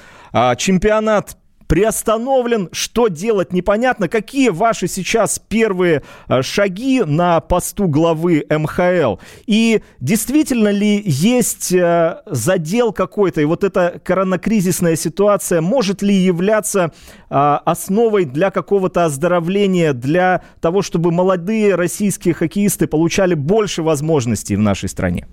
чемпионат 0.57 1.37
приостановлен. 1.73 2.69
Что 2.71 3.07
делать 3.07 3.51
непонятно. 3.51 4.07
Какие 4.07 4.49
ваши 4.49 4.87
сейчас 4.87 5.39
первые 5.39 6.03
э, 6.27 6.43
шаги 6.43 7.01
на 7.03 7.39
посту 7.39 7.87
главы 7.87 8.45
МХЛ? 8.47 9.15
И 9.47 9.81
действительно 9.99 10.69
ли 10.69 11.01
есть 11.03 11.73
э, 11.73 12.17
задел 12.27 12.93
какой-то? 12.93 13.41
И 13.41 13.45
вот 13.45 13.63
эта 13.63 13.99
коронакризисная 14.03 14.95
ситуация 14.95 15.61
может 15.61 16.03
ли 16.03 16.13
являться 16.13 16.93
э, 17.31 17.35
основой 17.65 18.25
для 18.25 18.51
какого-то 18.51 19.05
оздоровления, 19.05 19.93
для 19.93 20.43
того, 20.61 20.83
чтобы 20.83 21.11
молодые 21.11 21.73
российские 21.73 22.35
хоккеисты 22.35 22.85
получали 22.85 23.33
больше 23.33 23.81
возможностей 23.81 24.55
в 24.55 24.59
нашей 24.59 24.89
стране? 24.89 25.25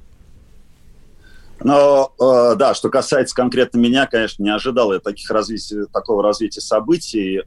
Но, 1.62 2.12
э, 2.18 2.56
да, 2.56 2.74
что 2.74 2.88
касается 2.88 3.34
конкретно 3.34 3.78
меня, 3.78 4.06
конечно, 4.06 4.42
не 4.42 4.50
ожидал 4.50 4.92
я 4.92 5.00
таких 5.00 5.30
развития, 5.30 5.86
такого 5.92 6.22
развития 6.22 6.60
событий, 6.62 7.38
э, 7.38 7.42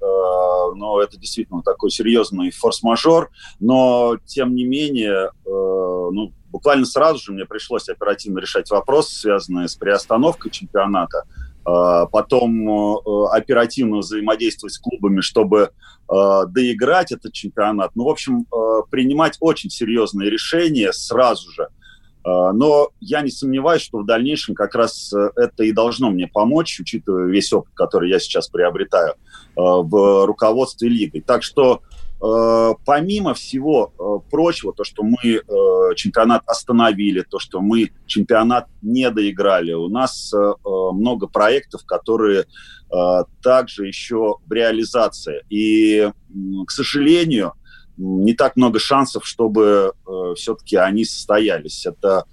но 0.76 1.02
это 1.02 1.18
действительно 1.18 1.64
такой 1.64 1.90
серьезный 1.90 2.52
форс-мажор. 2.52 3.32
Но, 3.60 4.18
тем 4.26 4.54
не 4.54 4.66
менее, 4.66 5.32
э, 5.46 5.50
ну, 5.50 6.32
буквально 6.52 6.86
сразу 6.86 7.20
же 7.24 7.32
мне 7.32 7.46
пришлось 7.46 7.90
оперативно 7.90 8.40
решать 8.40 8.70
вопросы, 8.70 9.20
связанные 9.20 9.68
с 9.68 9.76
приостановкой 9.76 10.52
чемпионата, 10.52 11.24
э, 11.66 12.06
потом 12.12 12.70
э, 12.70 13.28
оперативно 13.32 13.98
взаимодействовать 13.98 14.74
с 14.74 14.80
клубами, 14.80 15.22
чтобы 15.22 15.72
э, 16.08 16.42
доиграть 16.50 17.12
этот 17.12 17.34
чемпионат. 17.34 17.96
Ну, 17.96 18.04
в 18.04 18.10
общем, 18.10 18.42
э, 18.42 18.82
принимать 18.92 19.38
очень 19.40 19.72
серьезные 19.72 20.30
решения 20.30 20.94
сразу 20.94 21.50
же– 21.50 21.70
но 22.26 22.90
я 23.02 23.22
не 23.22 23.32
сомневаюсь, 23.32 23.82
что 23.82 24.00
в 24.00 24.06
дальнейшем 24.06 24.56
как 24.56 24.76
раз 24.76 25.12
э, 25.14 25.32
это 25.36 25.64
и 25.64 25.74
должно 25.74 26.10
мне 26.10 26.28
помочь, 26.28 26.80
учитывая 26.80 27.28
весь 27.28 27.52
опыт, 27.52 27.74
который 27.74 28.10
я 28.10 28.20
сейчас 28.20 28.48
приобретаю 28.48 29.12
э, 29.12 29.16
в 29.56 30.26
руководстве 30.26 30.88
лигой. 30.88 31.22
Так 31.22 31.44
что 31.44 31.82
э, 32.22 32.74
помимо 32.86 33.34
всего 33.34 34.22
прочего, 34.32 34.74
то, 34.74 34.86
что 34.86 35.04
мы 35.04 35.42
чемпионат 35.96 36.44
остановили, 36.46 37.26
то, 37.30 37.40
что 37.40 37.60
мы 37.60 37.92
чемпионат 38.06 38.68
не 38.82 39.10
доиграли, 39.12 39.74
у 39.74 39.90
нас 39.90 40.34
много 40.64 41.28
проектов, 41.28 41.86
которые 41.86 42.46
также 43.44 43.88
еще 43.88 44.38
в 44.46 44.52
реализации. 44.52 45.44
И, 45.50 46.10
к 46.66 46.72
сожалению, 46.72 47.54
не 47.98 48.34
так 48.34 48.56
много 48.56 48.80
шансов, 48.80 49.26
чтобы 49.26 49.94
э, 50.08 50.34
все-таки 50.36 50.76
они 50.78 51.06
состоялись. 51.06 51.86
Это 51.86 52.26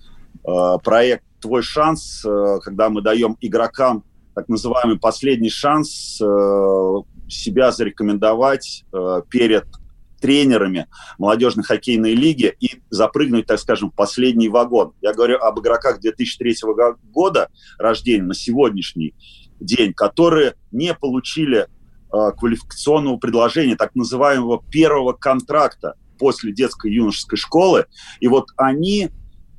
э, 0.46 0.78
проект 0.82 1.24
«Твой 1.40 1.62
шанс», 1.62 2.24
э, 2.24 2.58
когда 2.62 2.88
мы 2.88 3.02
даем 3.02 3.36
игрокам 3.40 4.04
так 4.34 4.48
называемый 4.48 4.98
последний 4.98 5.50
шанс 5.50 6.20
э, 6.20 6.94
себя 7.28 7.72
зарекомендовать 7.72 8.84
э, 8.92 9.22
перед 9.28 9.66
тренерами 10.20 10.86
молодежной 11.18 11.64
хоккейной 11.64 12.14
лиги 12.14 12.54
и 12.60 12.82
запрыгнуть, 12.90 13.46
так 13.46 13.58
скажем, 13.58 13.90
в 13.90 13.94
последний 13.94 14.48
вагон. 14.48 14.92
Я 15.00 15.14
говорю 15.14 15.38
об 15.38 15.58
игроках 15.60 16.00
2003 16.00 16.56
года 17.04 17.48
рождения 17.78 18.22
на 18.22 18.34
сегодняшний 18.34 19.14
день, 19.58 19.92
которые 19.94 20.54
не 20.70 20.94
получили 20.94 21.68
квалификационного 22.10 23.16
предложения, 23.18 23.76
так 23.76 23.94
называемого 23.94 24.62
первого 24.70 25.12
контракта 25.12 25.94
после 26.18 26.52
детской 26.52 26.92
юношеской 26.92 27.38
школы. 27.38 27.86
И 28.20 28.28
вот 28.28 28.48
они 28.56 29.08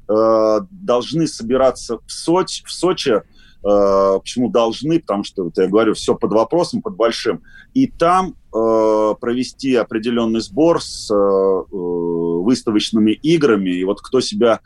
э, 0.08 0.60
должны 0.70 1.28
собираться 1.28 2.00
в 2.06 2.12
Сочи, 2.12 2.64
в 2.66 2.72
Сочи 2.72 3.22
Э, 3.64 4.20
почему 4.20 4.50
должны? 4.50 5.00
Потому 5.00 5.24
что, 5.24 5.44
вот 5.44 5.58
я 5.58 5.68
говорю, 5.68 5.94
все 5.94 6.16
под 6.16 6.32
вопросом, 6.34 6.82
под 6.82 6.96
большим. 6.96 7.44
И 7.74 7.88
там 7.88 8.36
э, 8.54 9.16
провести 9.20 9.76
определенный 9.76 10.42
сбор 10.42 10.82
с 10.82 11.12
э, 11.12 11.16
э, 11.16 11.76
выставочными 11.76 13.12
играми. 13.12 13.70
И 13.70 13.84
вот 13.84 14.02
кто 14.02 14.20
себя 14.20 14.62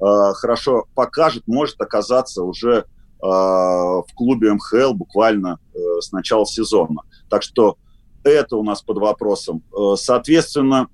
э, 0.00 0.04
хорошо 0.34 0.86
покажет, 0.94 1.44
может 1.46 1.80
оказаться 1.80 2.42
уже 2.42 2.78
э, 2.78 2.84
в 3.22 4.06
клубе 4.16 4.52
МХЛ 4.54 4.94
буквально 4.94 5.58
э, 5.69 5.69
с 6.00 6.12
начала 6.12 6.46
сезона. 6.46 7.02
Так 7.28 7.42
что 7.42 7.76
это 8.22 8.56
у 8.56 8.62
нас 8.62 8.82
под 8.82 8.98
вопросом. 8.98 9.62
Э, 9.72 9.96
соответственно, 9.96 10.88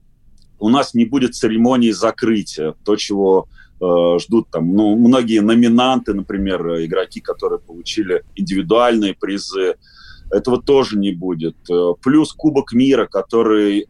у 0.59 0.69
нас 0.69 0.95
не 0.95 1.05
будет 1.05 1.35
церемонии 1.35 1.91
закрытия, 1.91 2.75
то, 2.85 2.97
чего 2.97 3.49
Э, 3.79 4.19
ждут 4.19 4.51
там, 4.51 4.75
ну, 4.75 4.97
многие 4.97 5.41
номинанты, 5.41 6.15
например, 6.15 6.85
игроки, 6.85 7.21
которые 7.21 7.59
получили 7.59 8.25
индивидуальные 8.35 9.15
призы, 9.15 9.77
этого 10.31 10.63
тоже 10.63 10.99
не 10.99 11.13
будет. 11.13 11.57
Э, 11.71 11.93
плюс 12.03 12.33
Кубок 12.33 12.73
мира, 12.73 13.07
который 13.07 13.83
э, 13.83 13.87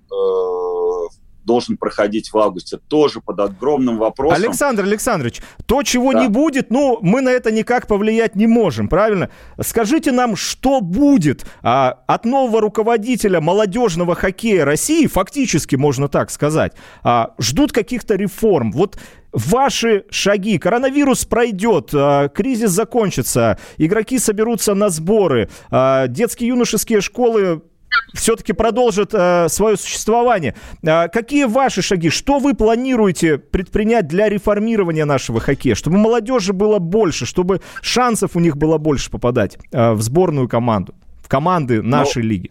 должен 1.47 1.77
проходить 1.77 2.33
в 2.33 2.39
августе, 2.39 2.79
тоже 2.89 3.21
под 3.21 3.41
огромным 3.41 3.99
вопросом. 3.99 4.43
Александр 4.43 4.83
Александрович, 4.83 5.41
то, 5.65 5.83
чего 5.83 6.13
да. 6.13 6.23
не 6.23 6.29
будет, 6.29 6.71
ну, 6.71 6.99
мы 7.01 7.21
на 7.21 7.31
это 7.31 7.51
никак 7.51 7.87
повлиять 7.87 8.35
не 8.35 8.47
можем, 8.47 8.89
правильно? 8.89 9.31
Скажите 9.61 10.13
нам, 10.13 10.37
что 10.37 10.81
будет 10.81 11.47
а, 11.63 12.01
от 12.07 12.25
нового 12.25 12.61
руководителя 12.61 13.41
молодежного 13.41 14.15
хоккея 14.15 14.65
России, 14.65 15.07
фактически, 15.07 15.77
можно 15.77 16.09
так 16.09 16.31
сказать, 16.31 16.73
а, 17.03 17.35
ждут 17.39 17.73
каких-то 17.73 18.17
реформ. 18.17 18.73
Вот 18.73 18.99
ваши 19.33 20.05
шаги? 20.11 20.59
Коронавирус 20.59 21.25
пройдет, 21.25 21.91
а, 21.95 22.29
кризис 22.29 22.71
закончится, 22.71 23.59
игроки 23.77 24.19
соберутся 24.19 24.75
на 24.75 24.89
сборы, 24.89 25.49
а, 25.71 26.09
детские 26.09 26.49
юношеские 26.49 27.01
школы 27.01 27.63
все-таки 28.15 28.53
продолжат 28.53 29.11
э, 29.13 29.49
свое 29.49 29.77
существование. 29.77 30.55
Э, 30.83 31.09
какие 31.09 31.45
ваши 31.45 31.83
шаги? 31.83 32.11
Что 32.11 32.39
вы 32.39 32.55
планируете 32.55 33.39
предпринять 33.39 34.09
для 34.09 34.29
реформирования 34.29 35.05
нашего 35.05 35.41
хоккея? 35.41 35.75
Чтобы 35.75 35.99
молодежи 35.99 36.53
было 36.53 36.79
больше, 36.79 37.27
чтобы 37.27 37.61
шансов 37.83 38.37
у 38.37 38.41
них 38.41 38.57
было 38.57 38.79
больше 38.79 39.11
попадать 39.11 39.59
э, 39.73 39.93
в 39.93 40.03
сборную 40.03 40.49
команду, 40.49 40.95
в 41.23 41.29
команды 41.29 41.83
ну, 41.83 41.89
нашей 41.91 42.23
ну, 42.23 42.29
лиги? 42.29 42.51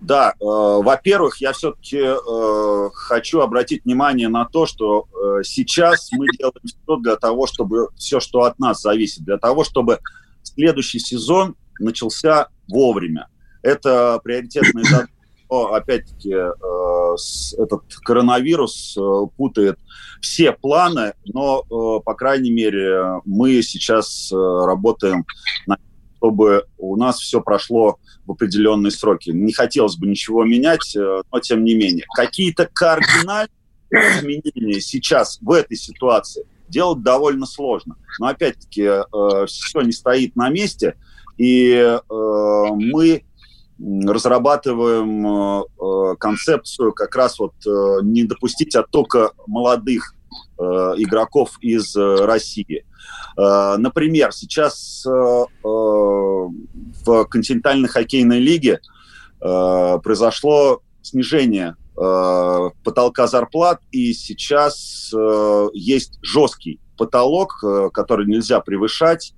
Да, 0.00 0.30
э, 0.30 0.34
во-первых, 0.44 1.40
я 1.40 1.52
все-таки 1.52 1.98
э, 1.98 2.90
хочу 2.92 3.40
обратить 3.40 3.84
внимание 3.84 4.28
на 4.28 4.44
то, 4.44 4.64
что 4.64 5.06
э, 5.12 5.42
сейчас 5.42 6.10
мы 6.12 6.26
делаем 6.38 6.60
все 6.64 6.96
для 6.98 7.16
того, 7.16 7.46
чтобы 7.48 7.88
все, 7.96 8.20
что 8.20 8.42
от 8.42 8.58
нас 8.60 8.80
зависит, 8.80 9.24
для 9.24 9.38
того, 9.38 9.64
чтобы 9.64 9.98
следующий 10.44 11.00
сезон 11.00 11.56
начался 11.80 12.48
вовремя. 12.68 13.28
Это 13.62 14.20
приоритетный 14.22 14.84
задача. 14.84 15.08
Опять-таки, 15.48 16.32
э, 16.32 17.62
этот 17.62 17.82
коронавирус 18.04 18.96
э, 18.98 19.26
путает 19.36 19.78
все 20.20 20.52
планы, 20.52 21.14
но, 21.24 21.62
э, 21.62 22.04
по 22.04 22.14
крайней 22.14 22.50
мере, 22.50 23.20
мы 23.24 23.62
сейчас 23.62 24.30
работаем 24.32 25.24
на 25.66 25.78
чтобы 26.20 26.64
у 26.78 26.96
нас 26.96 27.20
все 27.20 27.40
прошло 27.40 28.00
в 28.26 28.32
определенные 28.32 28.90
сроки. 28.90 29.30
Не 29.30 29.52
хотелось 29.52 29.94
бы 29.94 30.08
ничего 30.08 30.42
менять, 30.44 30.96
но 30.96 31.38
тем 31.38 31.62
не 31.62 31.76
менее. 31.76 32.06
Какие-то 32.12 32.68
кардинальные 32.72 33.48
изменения 33.92 34.80
сейчас 34.80 35.38
в 35.40 35.52
этой 35.52 35.76
ситуации 35.76 36.44
делать 36.68 37.04
довольно 37.04 37.46
сложно. 37.46 37.94
Но 38.18 38.26
опять-таки 38.26 38.88
все 39.46 39.80
не 39.82 39.92
стоит 39.92 40.34
на 40.34 40.48
месте, 40.48 40.96
и 41.36 42.00
мы 42.10 43.22
разрабатываем 43.80 45.26
э, 45.26 45.62
э, 45.80 46.16
концепцию 46.18 46.92
как 46.92 47.14
раз 47.14 47.38
вот 47.38 47.54
э, 47.66 47.70
не 48.02 48.24
допустить 48.24 48.74
оттока 48.74 49.30
молодых 49.46 50.14
игроков 50.58 51.52
из 51.62 51.96
России. 51.96 52.84
Например, 53.36 54.32
сейчас 54.32 55.04
в 55.06 56.50
континентальной 57.30 57.88
хоккейной 57.88 58.38
лиге 58.40 58.80
произошло 59.38 60.82
снижение 61.00 61.76
потолка 61.94 63.26
зарплат, 63.26 63.80
и 63.90 64.12
сейчас 64.12 65.12
есть 65.72 66.18
жесткий 66.22 66.80
потолок, 66.98 67.64
который 67.94 68.26
нельзя 68.26 68.60
превышать. 68.60 69.32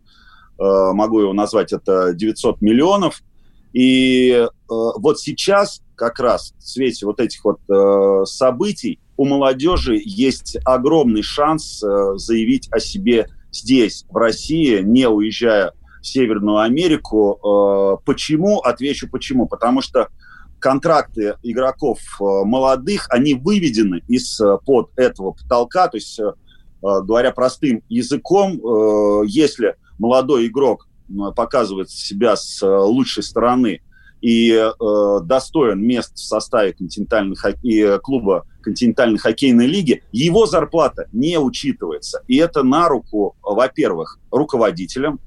Могу 0.59 1.21
его 1.21 1.33
назвать, 1.35 1.73
это 1.73 2.15
900 2.15 2.63
миллионов. 2.63 3.23
И 3.73 4.47
вот 4.69 5.21
сейчас 5.21 5.83
как 5.95 6.19
раз 6.19 6.55
в 6.59 6.69
свете 6.69 7.07
вот 7.07 7.21
этих 7.21 7.45
вот 7.45 7.61
событий 8.29 8.99
у 9.17 9.25
молодежи 9.25 10.01
есть 10.05 10.57
огромный 10.65 11.23
шанс 11.23 11.79
заявить 11.79 12.69
о 12.73 12.81
себе 12.81 13.29
здесь, 13.53 14.05
в 14.09 14.17
России, 14.17 14.81
не 14.83 15.09
уезжая 15.09 15.73
в 16.01 16.07
Северную 16.07 16.59
Америку. 16.59 17.39
Э, 17.43 18.03
почему? 18.05 18.59
Отвечу 18.61 19.09
почему. 19.09 19.47
Потому 19.47 19.83
что 19.83 20.09
контракты 20.59 21.35
игроков 21.43 21.99
э, 22.21 22.25
молодых, 22.25 23.07
они 23.11 23.35
выведены 23.35 24.03
из-под 24.09 24.91
э, 24.97 25.03
этого 25.03 25.33
потолка. 25.33 25.89
То 25.89 25.97
есть, 25.97 26.21
говоря 26.83 27.31
простым 27.33 27.83
языком, 27.91 28.59
если 29.27 29.77
молодой 29.99 30.47
игрок 30.47 30.89
показывает 31.35 31.91
себя 31.91 32.37
с 32.37 32.63
лучшей 32.63 33.23
стороны 33.23 33.81
и 34.21 34.51
э, 34.53 35.21
достоин 35.25 35.83
мест 35.83 36.15
в 36.15 36.21
составе 36.21 36.73
континентальной 36.73 37.37
хоккей, 37.37 37.99
клуба 38.01 38.47
континентальной 38.63 39.19
хоккейной 39.19 39.67
лиги, 39.67 40.03
его 40.13 40.47
зарплата 40.47 41.09
не 41.13 41.39
учитывается. 41.39 42.23
И 42.29 42.37
это 42.37 42.63
на 42.63 42.89
руку, 42.89 43.37
во-первых, 43.43 44.19
руководителям 44.31 45.21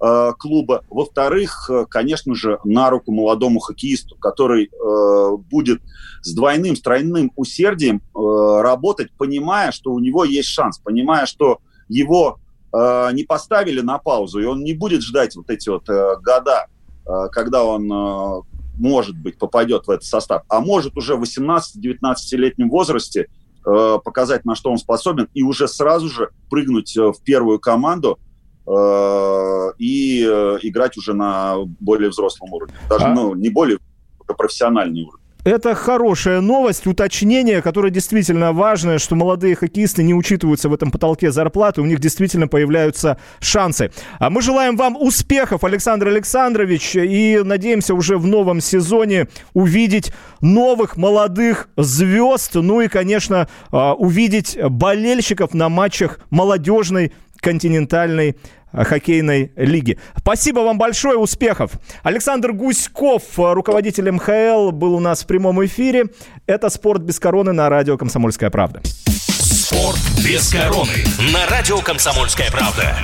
э, 0.00 0.32
клуба, 0.38 0.84
во-вторых, 0.90 1.70
э, 1.70 1.86
конечно 1.88 2.34
же, 2.34 2.58
на 2.64 2.90
руку 2.90 3.12
молодому 3.12 3.60
хоккеисту, 3.60 4.16
который 4.16 4.66
э, 4.66 5.36
будет 5.50 5.80
с 6.22 6.34
двойным, 6.34 6.76
с 6.76 6.80
тройным 6.80 7.32
усердием 7.36 7.96
э, 7.96 8.60
работать, 8.62 9.10
понимая, 9.16 9.72
что 9.72 9.92
у 9.92 9.98
него 9.98 10.24
есть 10.24 10.48
шанс, 10.48 10.78
понимая, 10.78 11.26
что 11.26 11.60
его 11.88 12.38
э, 12.74 13.12
не 13.12 13.24
поставили 13.24 13.80
на 13.80 13.98
паузу, 13.98 14.40
и 14.40 14.44
он 14.44 14.64
не 14.64 14.74
будет 14.74 15.02
ждать 15.02 15.36
вот 15.36 15.48
эти 15.50 15.68
вот 15.68 15.88
э, 15.88 16.16
года 16.22 16.66
Э, 17.06 17.28
когда 17.30 17.64
он, 17.64 17.90
э, 17.90 18.42
может 18.78 19.16
быть, 19.16 19.38
попадет 19.38 19.86
в 19.86 19.90
этот 19.90 20.04
состав, 20.04 20.42
а 20.48 20.60
может 20.60 20.96
уже 20.96 21.16
в 21.16 21.22
18-19-летнем 21.22 22.70
возрасте 22.70 23.28
э, 23.66 23.98
показать, 24.02 24.44
на 24.44 24.54
что 24.54 24.70
он 24.70 24.78
способен, 24.78 25.28
и 25.34 25.42
уже 25.42 25.68
сразу 25.68 26.08
же 26.08 26.30
прыгнуть 26.50 26.96
в 26.96 27.22
первую 27.24 27.58
команду 27.58 28.18
и 28.66 30.22
играть 30.22 30.96
уже 30.96 31.12
на 31.12 31.56
более 31.80 32.08
взрослом 32.08 32.50
уровне. 32.54 32.74
Даже, 32.88 33.04
а... 33.04 33.14
ну, 33.14 33.34
не 33.34 33.50
более, 33.50 33.78
а 34.26 34.32
профессиональный 34.32 35.02
уровень. 35.02 35.23
Это 35.44 35.74
хорошая 35.74 36.40
новость, 36.40 36.86
уточнение, 36.86 37.60
которое 37.60 37.90
действительно 37.90 38.54
важное, 38.54 38.98
что 38.98 39.14
молодые 39.14 39.54
хоккеисты 39.54 40.02
не 40.02 40.14
учитываются 40.14 40.70
в 40.70 40.74
этом 40.74 40.90
потолке 40.90 41.30
зарплаты, 41.30 41.82
у 41.82 41.84
них 41.84 42.00
действительно 42.00 42.48
появляются 42.48 43.18
шансы. 43.40 43.92
А 44.18 44.30
мы 44.30 44.40
желаем 44.40 44.78
вам 44.78 44.96
успехов, 44.96 45.62
Александр 45.62 46.08
Александрович, 46.08 46.96
и 46.96 47.42
надеемся 47.44 47.94
уже 47.94 48.16
в 48.16 48.26
новом 48.26 48.62
сезоне 48.62 49.28
увидеть 49.52 50.14
новых 50.40 50.96
молодых 50.96 51.68
звезд, 51.76 52.54
ну 52.54 52.80
и, 52.80 52.88
конечно, 52.88 53.46
а, 53.70 53.92
увидеть 53.92 54.56
болельщиков 54.58 55.52
на 55.52 55.68
матчах 55.68 56.20
молодежной 56.30 57.12
континентальной 57.40 58.36
хоккейной 58.74 59.52
лиги. 59.56 59.98
Спасибо 60.18 60.60
вам 60.60 60.78
большое, 60.78 61.16
успехов. 61.16 61.72
Александр 62.02 62.52
Гуськов, 62.52 63.22
руководитель 63.36 64.10
МХЛ, 64.10 64.70
был 64.70 64.94
у 64.94 65.00
нас 65.00 65.22
в 65.22 65.26
прямом 65.26 65.64
эфире. 65.64 66.06
Это 66.46 66.68
«Спорт 66.70 67.02
без 67.02 67.20
короны» 67.20 67.52
на 67.52 67.68
радио 67.68 67.96
«Комсомольская 67.96 68.50
правда». 68.50 68.80
Спорт 68.84 70.00
без 70.26 70.50
короны 70.50 71.04
на 71.32 71.46
радио 71.46 71.78
«Комсомольская 71.78 72.50
правда». 72.50 72.96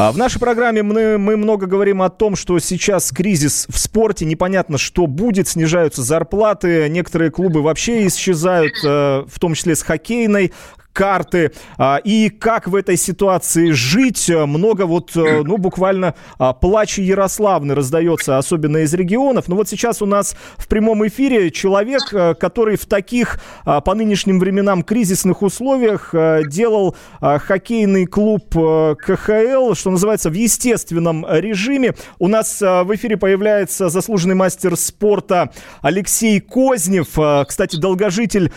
А 0.00 0.12
в 0.12 0.16
нашей 0.16 0.38
программе 0.38 0.84
мы, 0.84 1.18
мы 1.18 1.36
много 1.36 1.66
говорим 1.66 2.02
о 2.02 2.08
том, 2.08 2.36
что 2.36 2.60
сейчас 2.60 3.10
кризис 3.10 3.66
в 3.68 3.76
спорте, 3.78 4.24
непонятно, 4.24 4.78
что 4.78 5.08
будет, 5.08 5.48
снижаются 5.48 6.02
зарплаты, 6.02 6.88
некоторые 6.88 7.32
клубы 7.32 7.62
вообще 7.62 8.06
исчезают, 8.06 8.74
э, 8.84 9.24
в 9.26 9.40
том 9.40 9.54
числе 9.54 9.74
с 9.74 9.82
хоккейной 9.82 10.52
карты. 10.98 11.52
А, 11.76 12.00
и 12.02 12.28
как 12.28 12.66
в 12.66 12.74
этой 12.74 12.96
ситуации 12.96 13.70
жить? 13.70 14.28
Много 14.28 14.84
вот, 14.84 15.14
э, 15.14 15.42
ну, 15.44 15.56
буквально 15.56 16.16
а, 16.40 16.52
плача 16.52 17.02
Ярославны 17.02 17.76
раздается, 17.76 18.36
особенно 18.36 18.78
из 18.78 18.92
регионов. 18.94 19.46
Но 19.46 19.54
вот 19.54 19.68
сейчас 19.68 20.02
у 20.02 20.06
нас 20.06 20.34
в 20.56 20.66
прямом 20.66 21.06
эфире 21.06 21.52
человек, 21.52 22.02
э, 22.12 22.34
который 22.34 22.76
в 22.76 22.86
таких 22.86 23.38
а, 23.64 23.80
по 23.80 23.94
нынешним 23.94 24.40
временам 24.40 24.82
кризисных 24.82 25.42
условиях 25.42 26.10
э, 26.14 26.42
делал 26.48 26.96
хоккейный 27.20 28.06
клуб 28.06 28.48
КХЛ, 28.50 29.74
что 29.74 29.90
называется, 29.90 30.30
в 30.30 30.32
естественном 30.32 31.24
режиме. 31.28 31.94
У 32.18 32.26
нас 32.26 32.60
в 32.60 32.88
эфире 32.94 33.16
появляется 33.16 33.88
заслуженный 33.88 34.34
мастер 34.34 34.76
спорта 34.76 35.52
Алексей 35.80 36.40
Кознев, 36.40 37.10
кстати, 37.46 37.76
долгожитель 37.76 38.52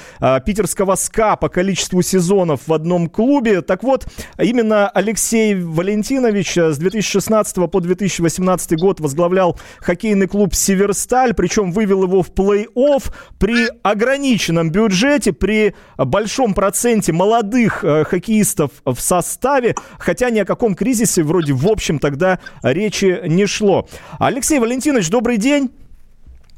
питерского 0.46 0.96
СКА 0.96 1.36
по 1.36 1.50
количеству 1.50 2.02
сезонов 2.02 2.31
сезонов 2.32 2.62
в 2.68 2.74
одном 2.74 3.10
клубе. 3.10 3.62
Так 3.62 3.84
вот, 3.84 4.06
именно 4.40 4.90
Алексей 4.90 5.56
Валентинович 5.56 6.58
с 6.58 6.78
2016 6.78 7.70
по 7.70 7.82
2018 7.82 8.78
год 8.80 9.00
возглавлял 9.00 9.60
хоккейный 9.80 10.28
клуб 10.28 10.56
«Северсталь», 10.56 11.34
причем 11.34 11.72
вывел 11.72 12.04
его 12.04 12.24
в 12.24 12.32
плей-офф 12.32 13.12
при 13.38 13.68
ограниченном 13.84 14.70
бюджете, 14.72 15.34
при 15.34 15.76
большом 15.98 16.54
проценте 16.54 17.12
молодых 17.12 17.84
э, 17.84 18.06
хоккеистов 18.06 18.72
в 18.86 19.00
составе, 19.00 19.76
хотя 20.00 20.30
ни 20.30 20.40
о 20.40 20.46
каком 20.46 20.76
кризисе 20.76 21.24
вроде 21.24 21.54
в 21.54 21.68
общем 21.68 22.00
тогда 22.00 22.40
речи 22.64 23.22
не 23.28 23.46
шло. 23.46 23.88
Алексей 24.20 24.60
Валентинович, 24.60 25.10
добрый 25.10 25.38
день. 25.38 25.72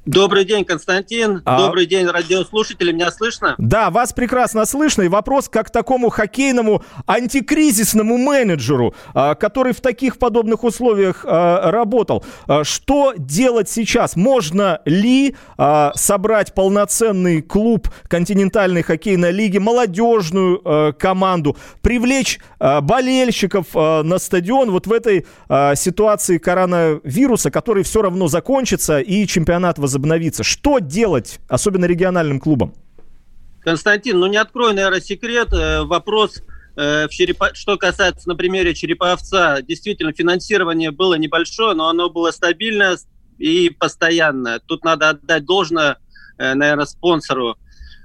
Добрый 0.05 0.43
день, 0.43 0.65
Константин. 0.65 1.41
А... 1.45 1.57
Добрый 1.57 1.85
день, 1.85 2.05
радиослушатели. 2.07 2.91
Меня 2.91 3.09
слышно? 3.09 3.55
Да, 3.57 3.89
вас 3.89 4.11
прекрасно 4.11 4.65
слышно. 4.65 5.03
И 5.03 5.07
вопрос 5.07 5.47
как 5.47 5.69
такому 5.69 6.09
хоккейному 6.09 6.83
антикризисному 7.07 8.17
менеджеру, 8.17 8.93
а, 9.13 9.35
который 9.35 9.71
в 9.71 9.79
таких 9.79 10.17
подобных 10.17 10.65
условиях 10.65 11.23
а, 11.25 11.71
работал. 11.71 12.25
А, 12.47 12.65
что 12.65 13.13
делать 13.17 13.69
сейчас? 13.69 14.17
Можно 14.17 14.81
ли 14.85 15.35
собрать 15.95 16.53
полноценный 16.53 17.41
клуб 17.41 17.87
континентальной 18.07 18.81
хоккейной 18.81 19.31
лиги, 19.31 19.57
молодежную 19.57 20.93
команду, 20.99 21.55
привлечь 21.81 22.39
болельщиков 22.59 23.73
на 23.73 24.17
стадион 24.17 24.71
вот 24.71 24.87
в 24.87 24.91
этой 24.91 25.25
ситуации 25.75 26.37
коронавируса, 26.37 27.51
который 27.51 27.83
все 27.83 28.01
равно 28.01 28.27
закончится 28.27 28.99
и 28.99 29.25
чемпионат 29.27 29.79
возобновится? 29.79 29.92
Возобновиться. 29.93 30.43
Что 30.43 30.79
делать, 30.79 31.39
особенно 31.47 31.85
региональным 31.85 32.39
клубам? 32.39 32.73
Константин, 33.61 34.19
ну 34.19 34.27
не 34.27 34.37
открой, 34.37 34.73
наверное, 34.73 34.99
секрет. 34.99 35.53
Э, 35.53 35.83
вопрос, 35.83 36.41
э, 36.75 37.07
в 37.07 37.11
Черепа... 37.11 37.51
что 37.53 37.77
касается 37.77 38.27
на 38.27 38.35
примере 38.35 38.73
Череповца, 38.73 39.61
действительно 39.61 40.11
финансирование 40.11 40.91
было 40.91 41.13
небольшое, 41.13 41.75
но 41.75 41.87
оно 41.87 42.09
было 42.09 42.31
стабильное 42.31 42.97
и 43.37 43.69
постоянное. 43.69 44.59
Тут 44.59 44.83
надо 44.83 45.09
отдать 45.09 45.45
должное, 45.45 45.97
э, 46.37 46.53
наверное, 46.55 46.85
спонсору. 46.85 47.55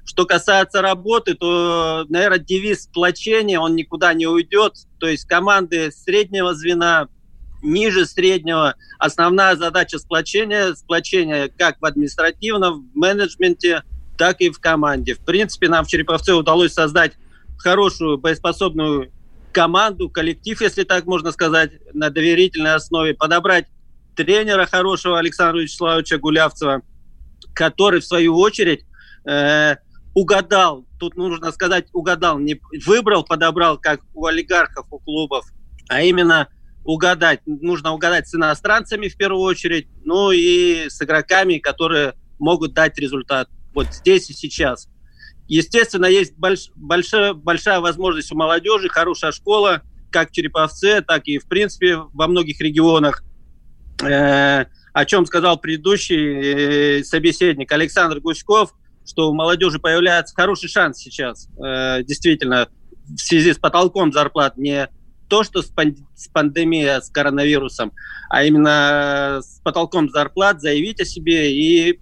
Что 0.05 0.27
касается 0.27 0.81
работы, 0.81 1.35
то, 1.35 2.07
наверное, 2.09 2.38
девиз 2.38 2.85
сплочения, 2.85 3.59
он 3.59 3.74
никуда 3.74 4.14
не 4.14 4.27
уйдет. 4.27 4.74
То 5.01 5.09
есть 5.09 5.27
команды 5.27 5.90
среднего 5.90 6.55
звена, 6.55 7.09
ниже 7.62 8.07
среднего. 8.07 8.75
Основная 8.99 9.57
задача 9.57 9.99
сплочения, 9.99 10.75
сплочения 10.75 11.51
как 11.57 11.81
в 11.81 11.85
административном, 11.85 12.88
в 12.92 12.97
менеджменте, 12.97 13.83
так 14.16 14.40
и 14.40 14.51
в 14.51 14.59
команде. 14.59 15.14
В 15.14 15.21
принципе, 15.21 15.68
нам 15.68 15.85
в 15.85 15.88
Череповце 15.88 16.33
удалось 16.35 16.73
создать 16.73 17.12
хорошую, 17.59 18.18
боеспособную 18.18 19.12
команду, 19.53 20.09
коллектив, 20.09 20.61
если 20.61 20.85
так 20.85 21.07
можно 21.07 21.33
сказать, 21.33 21.73
на 21.94 22.11
доверительной 22.11 22.75
основе, 22.75 23.14
подобрать 23.14 23.66
тренера 24.14 24.66
хорошего 24.66 25.18
Александра 25.18 25.61
Вячеславовича 25.61 26.18
Гулявцева, 26.18 26.83
который, 27.55 28.01
в 28.01 28.05
свою 28.05 28.37
очередь, 28.37 28.85
э, 29.25 29.77
угадал, 30.14 30.85
тут 30.99 31.16
нужно 31.16 31.53
сказать, 31.53 31.87
угадал, 31.92 32.38
не 32.38 32.61
выбрал, 32.85 33.25
подобрал, 33.25 33.79
как 33.79 34.01
у 34.14 34.27
олигархов, 34.27 34.87
у 34.90 34.99
клубов, 34.99 35.47
а 35.88 36.03
именно 36.03 36.49
угадать, 36.88 37.40
нужно 37.44 37.92
угадать 37.92 38.29
с 38.29 38.35
иностранцами 38.35 39.09
в 39.09 39.16
первую 39.16 39.42
очередь, 39.42 39.88
ну 40.05 40.31
и 40.31 40.88
с 40.88 41.03
игроками, 41.03 41.59
которые 41.59 42.14
могут 42.38 42.72
дать 42.72 42.96
результат 42.98 43.51
вот 43.74 43.88
здесь 43.88 44.31
и 44.31 44.33
сейчас. 44.33 44.88
Естественно, 45.48 46.07
есть 46.07 46.35
больш, 46.38 46.70
большая, 46.74 47.35
большая 47.35 47.81
возможность 47.81 48.33
у 48.33 48.37
молодежи, 48.37 48.88
хорошая 48.88 49.33
школа, 49.33 49.83
как 50.11 50.31
в 50.31 50.33
Череповце, 50.33 51.03
так 51.03 51.27
и, 51.27 51.38
в 51.38 51.46
принципе, 51.46 51.96
во 52.14 52.27
многих 52.27 52.59
регионах. 52.62 53.22
Э, 54.03 54.64
о 54.94 55.05
чем 55.05 55.27
сказал 55.27 55.59
предыдущий 55.59 57.01
э, 57.01 57.05
собеседник 57.05 57.70
Александр 57.70 58.20
Гуськов, 58.20 58.72
что 59.05 59.31
у 59.31 59.35
молодежи 59.35 59.79
появляется 59.79 60.35
хороший 60.35 60.70
шанс 60.70 60.98
сейчас, 60.98 61.48
э, 61.62 62.03
действительно, 62.03 62.68
в 63.07 63.18
связи 63.18 63.53
с 63.53 63.59
потолком 63.59 64.11
зарплат 64.11 64.57
не 64.57 64.88
то, 65.29 65.45
что 65.45 65.62
с, 65.62 65.71
панд- 65.71 65.99
с 66.17 66.29
пандемией, 66.29 67.01
с 67.03 67.09
коронавирусом, 67.11 67.93
а 68.31 68.45
именно 68.45 69.41
с 69.43 69.61
потолком 69.62 70.11
зарплат 70.11 70.61
заявить 70.61 71.01
о 71.01 71.05
себе 71.05 71.53
и 71.53 72.01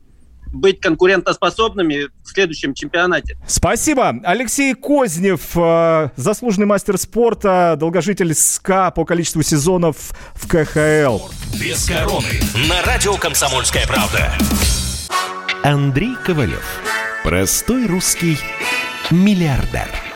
быть 0.52 0.80
конкурентоспособными 0.80 2.08
в 2.24 2.28
следующем 2.28 2.74
чемпионате. 2.74 3.36
Спасибо. 3.46 4.14
Алексей 4.24 4.74
Кознев, 4.74 5.56
э, 5.56 6.10
заслуженный 6.16 6.66
мастер 6.66 6.98
спорта, 6.98 7.76
долгожитель 7.78 8.34
СКА 8.34 8.90
по 8.90 9.04
количеству 9.04 9.42
сезонов 9.42 10.12
в 10.34 10.46
КХЛ. 10.48 11.18
Без 11.60 11.86
короны. 11.86 12.40
На 12.68 12.82
радио 12.82 13.14
«Комсомольская 13.16 13.86
правда». 13.86 14.32
Андрей 15.62 16.14
Ковалев. 16.24 16.64
Простой 17.24 17.86
русский 17.86 18.38
миллиардер. 19.10 20.15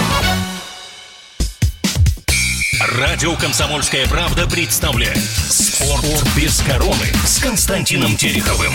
Радио 2.91 3.37
«Комсомольская 3.37 4.05
правда» 4.05 4.49
представляет 4.49 5.17
«Спорт 5.17 6.05
без 6.35 6.59
короны» 6.59 7.05
с 7.25 7.39
Константином 7.39 8.17
Тереховым. 8.17 8.73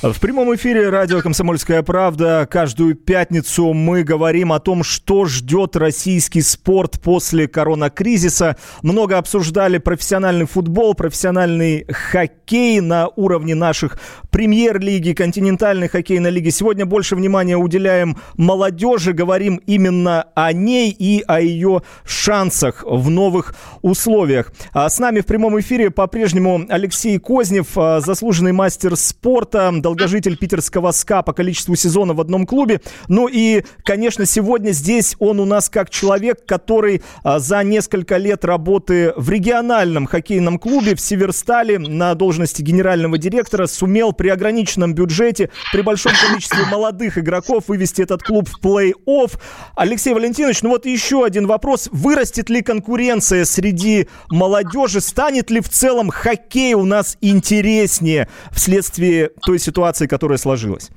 В 0.00 0.20
прямом 0.20 0.54
эфире 0.54 0.90
радио 0.90 1.20
«Комсомольская 1.22 1.82
правда» 1.82 2.46
каждую 2.48 2.94
пятницу 2.94 3.72
мы 3.72 4.04
говорим 4.04 4.52
о 4.52 4.60
том, 4.60 4.84
что 4.84 5.24
ждет 5.24 5.74
российский 5.74 6.40
спорт 6.40 7.00
после 7.00 7.48
коронакризиса. 7.48 8.56
Много 8.82 9.18
обсуждали 9.18 9.78
профессиональный 9.78 10.46
футбол, 10.46 10.94
профессиональный 10.94 11.84
хоккей 11.90 12.78
на 12.78 13.08
уровне 13.08 13.56
наших 13.56 13.98
премьер-лиги, 14.30 15.14
континентальной 15.14 15.88
хоккейной 15.88 16.30
лиги. 16.30 16.50
Сегодня 16.50 16.86
больше 16.86 17.16
внимания 17.16 17.56
уделяем 17.56 18.18
молодежи, 18.36 19.12
говорим 19.12 19.56
именно 19.66 20.26
о 20.36 20.52
ней 20.52 20.94
и 20.96 21.24
о 21.26 21.40
ее 21.40 21.82
шансах 22.04 22.84
в 22.86 23.10
новых 23.10 23.52
условиях. 23.82 24.52
А 24.72 24.88
с 24.88 25.00
нами 25.00 25.22
в 25.22 25.26
прямом 25.26 25.58
эфире 25.58 25.90
по-прежнему 25.90 26.66
Алексей 26.68 27.18
Кознев, 27.18 27.76
а, 27.76 27.98
заслуженный 27.98 28.52
мастер 28.52 28.94
спорта, 28.94 29.72
долгожитель 29.88 30.36
питерского 30.36 30.90
СКА 30.92 31.22
по 31.22 31.32
количеству 31.32 31.74
сезонов 31.74 32.18
в 32.18 32.20
одном 32.20 32.46
клубе. 32.46 32.82
Ну 33.08 33.26
и, 33.26 33.64
конечно, 33.84 34.26
сегодня 34.26 34.72
здесь 34.72 35.16
он 35.18 35.40
у 35.40 35.46
нас 35.46 35.70
как 35.70 35.88
человек, 35.88 36.44
который 36.44 37.02
а, 37.22 37.38
за 37.38 37.64
несколько 37.64 38.18
лет 38.18 38.44
работы 38.44 39.14
в 39.16 39.30
региональном 39.30 40.04
хоккейном 40.04 40.58
клубе 40.58 40.94
в 40.94 41.00
Северстале 41.00 41.78
на 41.78 42.14
должности 42.14 42.60
генерального 42.60 43.16
директора 43.16 43.66
сумел 43.66 44.12
при 44.12 44.28
ограниченном 44.28 44.94
бюджете, 44.94 45.48
при 45.72 45.80
большом 45.80 46.12
количестве 46.28 46.66
молодых 46.66 47.16
игроков 47.16 47.64
вывести 47.68 48.02
этот 48.02 48.22
клуб 48.22 48.46
в 48.46 48.62
плей-офф. 48.62 49.40
Алексей 49.74 50.12
Валентинович, 50.12 50.60
ну 50.60 50.68
вот 50.68 50.84
еще 50.84 51.24
один 51.24 51.46
вопрос. 51.46 51.88
Вырастет 51.92 52.50
ли 52.50 52.60
конкуренция 52.60 53.46
среди 53.46 54.06
молодежи? 54.28 55.00
Станет 55.00 55.50
ли 55.50 55.60
в 55.60 55.70
целом 55.70 56.10
хоккей 56.10 56.74
у 56.74 56.84
нас 56.84 57.16
интереснее 57.22 58.28
вследствие 58.52 59.30
той 59.42 59.58
ситуации, 59.58 59.77
которая 60.08 60.38
сложилась? 60.38 60.90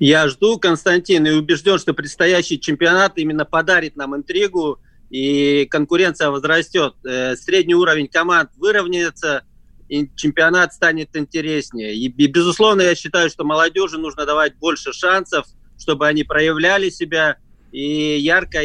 Я 0.00 0.28
жду, 0.28 0.58
Константин, 0.58 1.26
и 1.26 1.30
убежден, 1.30 1.78
что 1.78 1.92
предстоящий 1.92 2.60
чемпионат 2.60 3.14
именно 3.16 3.44
подарит 3.44 3.96
нам 3.96 4.14
интригу, 4.14 4.78
и 5.10 5.66
конкуренция 5.70 6.30
возрастет. 6.30 6.94
Э, 7.04 7.34
средний 7.34 7.74
уровень 7.74 8.08
команд 8.08 8.50
выровняется, 8.56 9.42
и 9.88 10.08
чемпионат 10.14 10.74
станет 10.74 11.16
интереснее. 11.16 11.94
И, 11.94 12.06
и, 12.08 12.26
безусловно, 12.26 12.82
я 12.82 12.94
считаю, 12.94 13.30
что 13.30 13.44
молодежи 13.44 13.98
нужно 13.98 14.26
давать 14.26 14.56
больше 14.56 14.92
шансов, 14.92 15.46
чтобы 15.78 16.06
они 16.06 16.24
проявляли 16.24 16.90
себя 16.90 17.36
и 17.72 18.18
ярко 18.18 18.60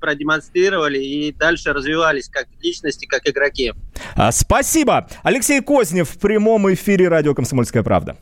продемонстрировали 0.00 0.98
и 0.98 1.32
дальше 1.32 1.72
развивались 1.72 2.28
как 2.28 2.46
личности, 2.62 3.06
как 3.06 3.28
игроки. 3.28 3.74
А, 4.14 4.32
спасибо. 4.32 5.08
Алексей 5.22 5.60
Кознев 5.60 6.10
в 6.10 6.18
прямом 6.18 6.72
эфире 6.72 7.08
радио 7.08 7.34
«Комсомольская 7.34 7.82
правда». 7.82 8.16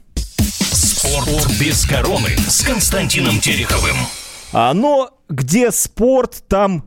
Спорт 1.08 1.58
без 1.58 1.86
короны 1.86 2.36
с 2.36 2.62
Константином 2.62 3.40
Тереховым. 3.40 3.96
А, 4.52 4.74
но 4.74 5.10
где 5.30 5.72
спорт, 5.72 6.44
там 6.48 6.84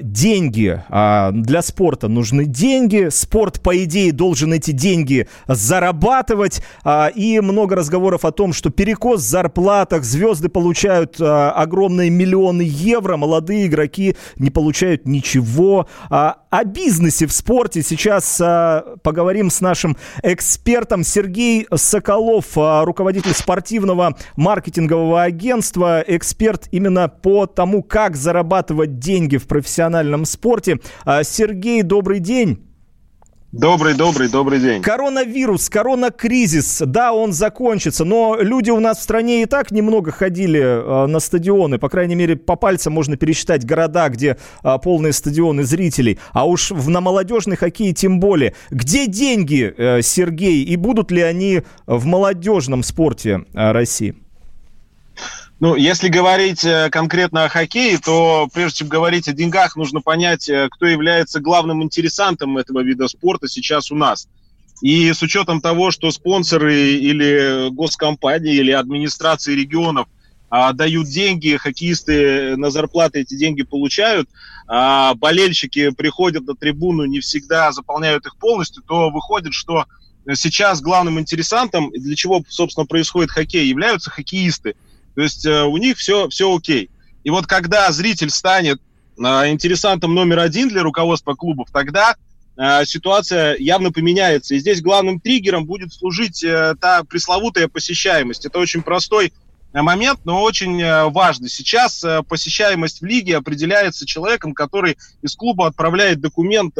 деньги. 0.00 0.82
А, 0.88 1.30
для 1.32 1.62
спорта 1.62 2.08
нужны 2.08 2.44
деньги. 2.44 3.08
Спорт, 3.10 3.60
по 3.60 3.82
идее, 3.84 4.12
должен 4.12 4.52
эти 4.52 4.70
деньги 4.70 5.28
зарабатывать. 5.46 6.62
А, 6.84 7.08
и 7.08 7.40
много 7.40 7.76
разговоров 7.76 8.24
о 8.24 8.32
том, 8.32 8.52
что 8.52 8.70
перекос 8.70 9.20
в 9.20 9.24
зарплатах, 9.24 10.04
звезды 10.04 10.48
получают 10.48 11.16
а, 11.20 11.52
огромные 11.52 12.10
миллионы 12.10 12.62
евро, 12.62 13.16
молодые 13.16 13.66
игроки 13.66 14.16
не 14.36 14.50
получают 14.50 15.06
ничего. 15.06 15.86
О 16.10 16.64
бизнесе 16.64 17.26
в 17.26 17.32
спорте 17.32 17.82
сейчас 17.82 18.36
поговорим 19.02 19.48
с 19.50 19.62
нашим 19.62 19.96
экспертом 20.22 21.02
Сергей 21.02 21.66
Соколов, 21.74 22.44
руководитель 22.56 23.32
спортивного 23.32 24.16
маркетингового 24.36 25.22
агентства, 25.22 26.04
эксперт 26.06 26.68
именно 26.70 27.08
по 27.08 27.46
тому, 27.46 27.82
как 27.82 28.16
зарабатывать 28.16 28.98
деньги 28.98 29.38
в 29.38 29.46
профессиональном 29.46 29.61
профессиональном 29.62 30.24
спорте. 30.24 30.80
А, 31.04 31.24
Сергей, 31.24 31.82
добрый 31.82 32.18
день. 32.20 32.58
Добрый, 33.52 33.92
добрый, 33.92 34.30
добрый 34.30 34.60
день. 34.60 34.80
Коронавирус, 34.80 35.68
коронакризис, 35.68 36.82
да, 36.86 37.12
он 37.12 37.34
закончится, 37.34 38.02
но 38.02 38.38
люди 38.40 38.70
у 38.70 38.80
нас 38.80 38.96
в 38.96 39.02
стране 39.02 39.42
и 39.42 39.46
так 39.46 39.70
немного 39.70 40.10
ходили 40.10 40.58
э, 40.58 41.06
на 41.06 41.20
стадионы, 41.20 41.78
по 41.78 41.90
крайней 41.90 42.14
мере, 42.14 42.36
по 42.36 42.56
пальцам 42.56 42.94
можно 42.94 43.18
пересчитать 43.18 43.66
города, 43.66 44.08
где 44.08 44.38
э, 44.64 44.78
полные 44.82 45.12
стадионы 45.12 45.64
зрителей, 45.64 46.18
а 46.32 46.46
уж 46.46 46.70
в, 46.70 46.88
на 46.88 47.02
молодежный 47.02 47.56
хоккей 47.56 47.92
тем 47.92 48.20
более. 48.20 48.54
Где 48.70 49.06
деньги, 49.06 49.74
э, 49.76 50.00
Сергей, 50.00 50.64
и 50.64 50.76
будут 50.76 51.10
ли 51.10 51.20
они 51.20 51.60
в 51.86 52.06
молодежном 52.06 52.82
спорте 52.82 53.44
э, 53.52 53.72
России? 53.72 54.14
Ну, 55.62 55.76
если 55.76 56.08
говорить 56.08 56.64
э, 56.64 56.90
конкретно 56.90 57.44
о 57.44 57.48
хоккее, 57.48 57.96
то 57.96 58.48
прежде 58.52 58.78
чем 58.78 58.88
говорить 58.88 59.28
о 59.28 59.32
деньгах, 59.32 59.76
нужно 59.76 60.00
понять, 60.00 60.48
э, 60.48 60.68
кто 60.68 60.86
является 60.86 61.38
главным 61.38 61.84
интересантом 61.84 62.58
этого 62.58 62.80
вида 62.80 63.06
спорта 63.06 63.46
сейчас 63.46 63.92
у 63.92 63.94
нас. 63.94 64.26
И 64.80 65.12
с 65.12 65.22
учетом 65.22 65.60
того, 65.60 65.92
что 65.92 66.10
спонсоры 66.10 66.74
или 66.74 67.70
госкомпании, 67.70 68.56
или 68.56 68.72
администрации 68.72 69.54
регионов 69.54 70.08
а, 70.50 70.72
дают 70.72 71.06
деньги, 71.06 71.56
хоккеисты 71.56 72.56
на 72.56 72.70
зарплаты 72.72 73.20
эти 73.20 73.36
деньги 73.36 73.62
получают, 73.62 74.28
а 74.66 75.14
болельщики 75.14 75.90
приходят 75.90 76.44
на 76.44 76.56
трибуну, 76.56 77.04
не 77.04 77.20
всегда 77.20 77.70
заполняют 77.70 78.26
их 78.26 78.36
полностью, 78.36 78.82
то 78.82 79.10
выходит, 79.10 79.52
что 79.52 79.84
сейчас 80.34 80.80
главным 80.80 81.20
интересантом, 81.20 81.92
для 81.92 82.16
чего, 82.16 82.42
собственно, 82.48 82.84
происходит 82.84 83.30
хоккей, 83.30 83.68
являются 83.68 84.10
хоккеисты– 84.10 84.74
то 85.14 85.22
есть 85.22 85.46
э, 85.46 85.64
у 85.64 85.76
них 85.76 85.98
все, 85.98 86.28
все 86.28 86.54
окей. 86.54 86.90
И 87.24 87.30
вот 87.30 87.46
когда 87.46 87.90
зритель 87.92 88.30
станет 88.30 88.80
э, 89.18 89.22
интересантом 89.50 90.14
номер 90.14 90.40
один 90.40 90.68
для 90.68 90.82
руководства 90.82 91.34
клубов, 91.34 91.68
тогда 91.72 92.16
э, 92.56 92.84
ситуация 92.84 93.56
явно 93.58 93.92
поменяется. 93.92 94.54
И 94.54 94.58
здесь 94.58 94.82
главным 94.82 95.20
триггером 95.20 95.66
будет 95.66 95.92
служить 95.92 96.42
э, 96.42 96.74
та 96.80 97.04
пресловутая 97.04 97.68
посещаемость. 97.68 98.46
Это 98.46 98.58
очень 98.58 98.82
простой 98.82 99.32
э, 99.72 99.82
момент, 99.82 100.20
но 100.24 100.42
очень 100.42 100.80
э, 100.80 101.04
важный. 101.10 101.48
Сейчас 101.48 102.02
э, 102.02 102.22
посещаемость 102.26 103.00
в 103.00 103.04
лиге 103.04 103.36
определяется 103.36 104.06
человеком, 104.06 104.54
который 104.54 104.96
из 105.22 105.34
клуба 105.36 105.66
отправляет 105.66 106.20
документ 106.20 106.76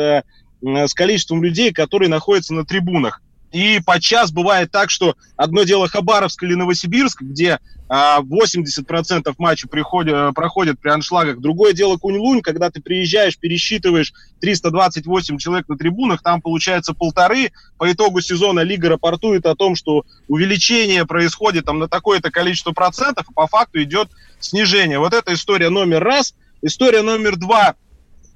с 0.65 0.95
количеством 0.95 1.43
людей, 1.43 1.73
которые 1.73 2.09
находятся 2.09 2.55
на 2.55 2.65
трибунах. 2.65 3.21
И 3.53 3.81
подчас 3.85 4.33
бывает 4.33 4.71
так, 4.71 4.91
что 4.91 5.15
одно 5.37 5.65
дело 5.65 5.87
Хабаровск 5.87 6.43
или 6.43 6.55
Новосибирск, 6.55 7.21
где 7.21 7.61
80% 7.89 9.23
а, 9.27 9.33
матчей 9.37 9.69
приходят, 9.69 10.35
проходят 10.35 10.81
при 10.81 10.89
аншлагах. 10.89 11.41
Другое 11.41 11.75
дело 11.75 11.99
Кунь-Лунь, 11.99 12.41
когда 12.41 12.71
ты 12.71 12.81
приезжаешь, 12.81 13.39
пересчитываешь 13.39 14.15
328 14.41 15.37
человек 15.37 15.69
на 15.69 15.77
трибунах, 15.77 16.23
там 16.23 16.41
получается 16.41 16.95
полторы. 16.95 17.53
По 17.77 17.93
итогу 17.93 18.23
сезона 18.23 18.61
Лига 18.61 18.89
рапортует 18.89 19.45
о 19.45 19.55
том, 19.55 19.77
что 19.77 20.07
увеличение 20.29 21.05
происходит 21.05 21.67
там 21.67 21.79
на 21.79 21.89
такое-то 21.89 22.31
количество 22.31 22.73
процентов, 22.73 23.27
а 23.29 23.33
по 23.33 23.47
факту 23.47 23.83
идет 23.83 24.09
снижение. 24.41 24.99
Вот 24.99 25.13
это 25.13 25.35
история 25.35 25.69
номер 25.69 26.03
раз. 26.03 26.35
История 26.63 27.03
номер 27.03 27.37
два 27.37 27.75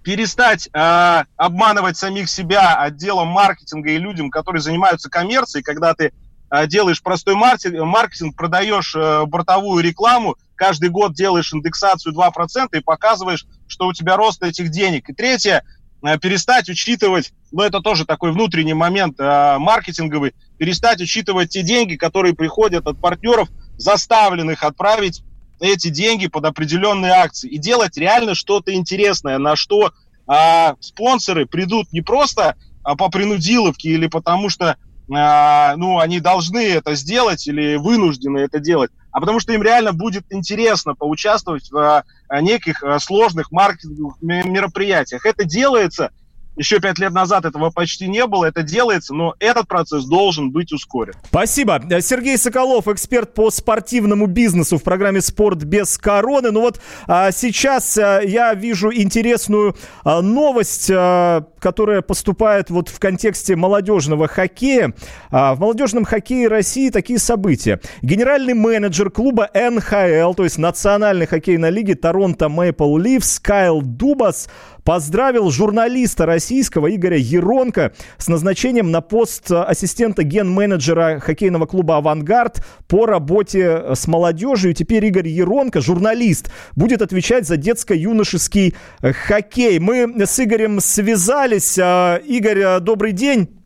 перестать 0.07 0.69
э, 0.73 1.25
обманывать 1.37 1.97
самих 1.97 2.31
себя 2.31 2.77
отделом 2.77 3.27
маркетинга 3.27 3.91
и 3.91 3.99
людям, 3.99 4.31
которые 4.31 4.63
занимаются 4.63 5.11
коммерцией, 5.11 5.65
когда 5.65 5.95
ты 5.95 6.13
э, 6.49 6.67
делаешь 6.69 7.03
простой 7.03 7.35
маркетинг, 7.35 8.37
продаешь 8.37 8.95
э, 8.95 9.25
бортовую 9.27 9.83
рекламу, 9.83 10.37
каждый 10.55 10.91
год 10.91 11.15
делаешь 11.15 11.53
индексацию 11.53 12.15
2% 12.15 12.69
и 12.75 12.81
показываешь, 12.83 13.47
что 13.67 13.89
у 13.89 13.93
тебя 13.93 14.17
рост 14.17 14.45
этих 14.45 14.69
денег. 14.69 15.11
И 15.11 15.13
третье, 15.13 15.65
э, 16.05 16.19
перестать 16.21 16.69
учитывать, 16.69 17.33
ну 17.51 17.65
это 17.65 17.81
тоже 17.81 18.05
такой 18.05 18.31
внутренний 18.31 18.75
момент 18.75 19.19
э, 19.19 19.57
маркетинговый, 19.59 20.35
перестать 20.57 21.01
учитывать 21.01 21.51
те 21.51 21.63
деньги, 21.63 21.97
которые 21.97 22.37
приходят 22.37 22.87
от 22.87 23.01
партнеров, 23.01 23.49
заставленных 23.77 24.63
отправить 24.63 25.25
эти 25.61 25.89
деньги 25.89 26.27
под 26.27 26.45
определенные 26.45 27.13
акции 27.13 27.49
и 27.49 27.59
делать 27.59 27.97
реально 27.97 28.35
что-то 28.35 28.75
интересное, 28.75 29.39
на 29.39 29.57
что 29.57 29.93
а, 30.27 30.75
спонсоры 30.81 31.47
придут 31.47 31.93
не 31.93 32.01
просто 32.01 32.57
а, 32.83 32.97
по 32.97 33.09
принудиловке 33.09 33.91
или 33.91 34.07
потому 34.07 34.49
что 34.49 34.77
а, 35.15 35.77
ну, 35.77 36.01
они 36.01 36.21
должны 36.21 36.67
это 36.67 36.95
сделать 36.97 37.47
или 37.47 37.77
вынуждены 37.77 38.39
это 38.39 38.59
делать, 38.59 38.91
а 39.13 39.21
потому 39.21 39.39
что 39.39 39.53
им 39.53 39.63
реально 39.63 39.93
будет 39.93 40.25
интересно 40.31 40.95
поучаствовать 40.95 41.71
в 41.71 42.05
а, 42.29 42.41
неких 42.41 42.83
а, 42.83 42.99
сложных 42.99 43.53
маркетинговых 43.53 44.17
мероприятиях. 44.21 45.25
Это 45.25 45.45
делается 45.45 46.11
еще 46.57 46.81
пять 46.81 46.99
лет 46.99 47.13
назад 47.13 47.45
этого 47.45 47.71
почти 47.71 48.09
не 48.09 48.27
было, 48.27 48.47
это 48.47 48.63
делается, 48.63 49.15
но 49.15 49.35
этот 49.39 49.69
процесс 49.69 50.05
должен 50.05 50.51
быть 50.51 50.73
ускорен. 50.73 51.15
Спасибо. 51.29 51.83
Сергей 52.01 52.39
Соколов, 52.39 52.89
эксперт 52.89 53.35
по 53.35 53.51
спортивному 53.51 54.27
бизнесу 54.27 54.79
в 54.79 54.83
программе 54.83 55.21
«Спорт 55.21 55.65
без 55.65 55.99
короны». 55.99 56.51
Ну 56.51 56.61
вот 56.61 56.81
а, 57.07 57.31
сейчас 57.31 57.99
а, 57.99 58.21
я 58.23 58.55
вижу 58.55 58.93
интересную 58.93 59.77
а, 60.05 60.23
новость, 60.23 60.91
а, 60.91 61.43
которая 61.67 62.01
поступает 62.01 62.71
вот 62.71 62.91
в 62.91 63.01
контексте 63.01 63.57
молодежного 63.57 64.29
хоккея. 64.29 64.95
А, 65.33 65.53
в 65.57 65.59
молодежном 65.59 66.05
хоккее 66.05 66.47
России 66.47 66.91
такие 66.91 67.19
события. 67.19 67.81
Генеральный 68.03 68.55
менеджер 68.55 69.11
клуба 69.11 69.51
НХЛ, 69.53 70.35
то 70.35 70.45
есть 70.45 70.59
Национальной 70.59 71.27
хоккейной 71.27 71.73
лиги 71.73 71.95
Торонто 71.95 72.49
Мэйпл 72.49 72.99
Ливс, 72.99 73.41
Кайл 73.41 73.83
Дубас 73.83 74.49
поздравил 74.87 75.51
журналиста 75.51 76.27
российского 76.27 76.95
Игоря 76.95 77.17
Еронка 77.19 77.93
с 78.19 78.29
назначением 78.29 78.93
на 78.93 79.01
пост 79.01 79.51
ассистента 79.51 80.23
ген-менеджера 80.23 81.19
хоккейного 81.19 81.67
клуба 81.67 81.97
«Авангард» 81.97 82.65
по 82.87 83.05
работе 83.05 83.95
с 83.97 84.07
молодежью. 84.07 84.71
И 84.71 84.75
теперь 84.75 85.05
Игорь 85.05 85.27
Еронко, 85.27 85.81
журналист, 85.81 86.53
будет 86.77 87.03
отвечать 87.03 87.49
за 87.49 87.57
детско-юношеский 87.57 88.77
хоккей. 89.03 89.81
Мы 89.81 90.25
с 90.25 90.39
Игорем 90.39 90.79
связались. 90.79 91.56
А, 91.81 92.17
Игорь, 92.17 92.81
добрый 92.81 93.13
день. 93.13 93.57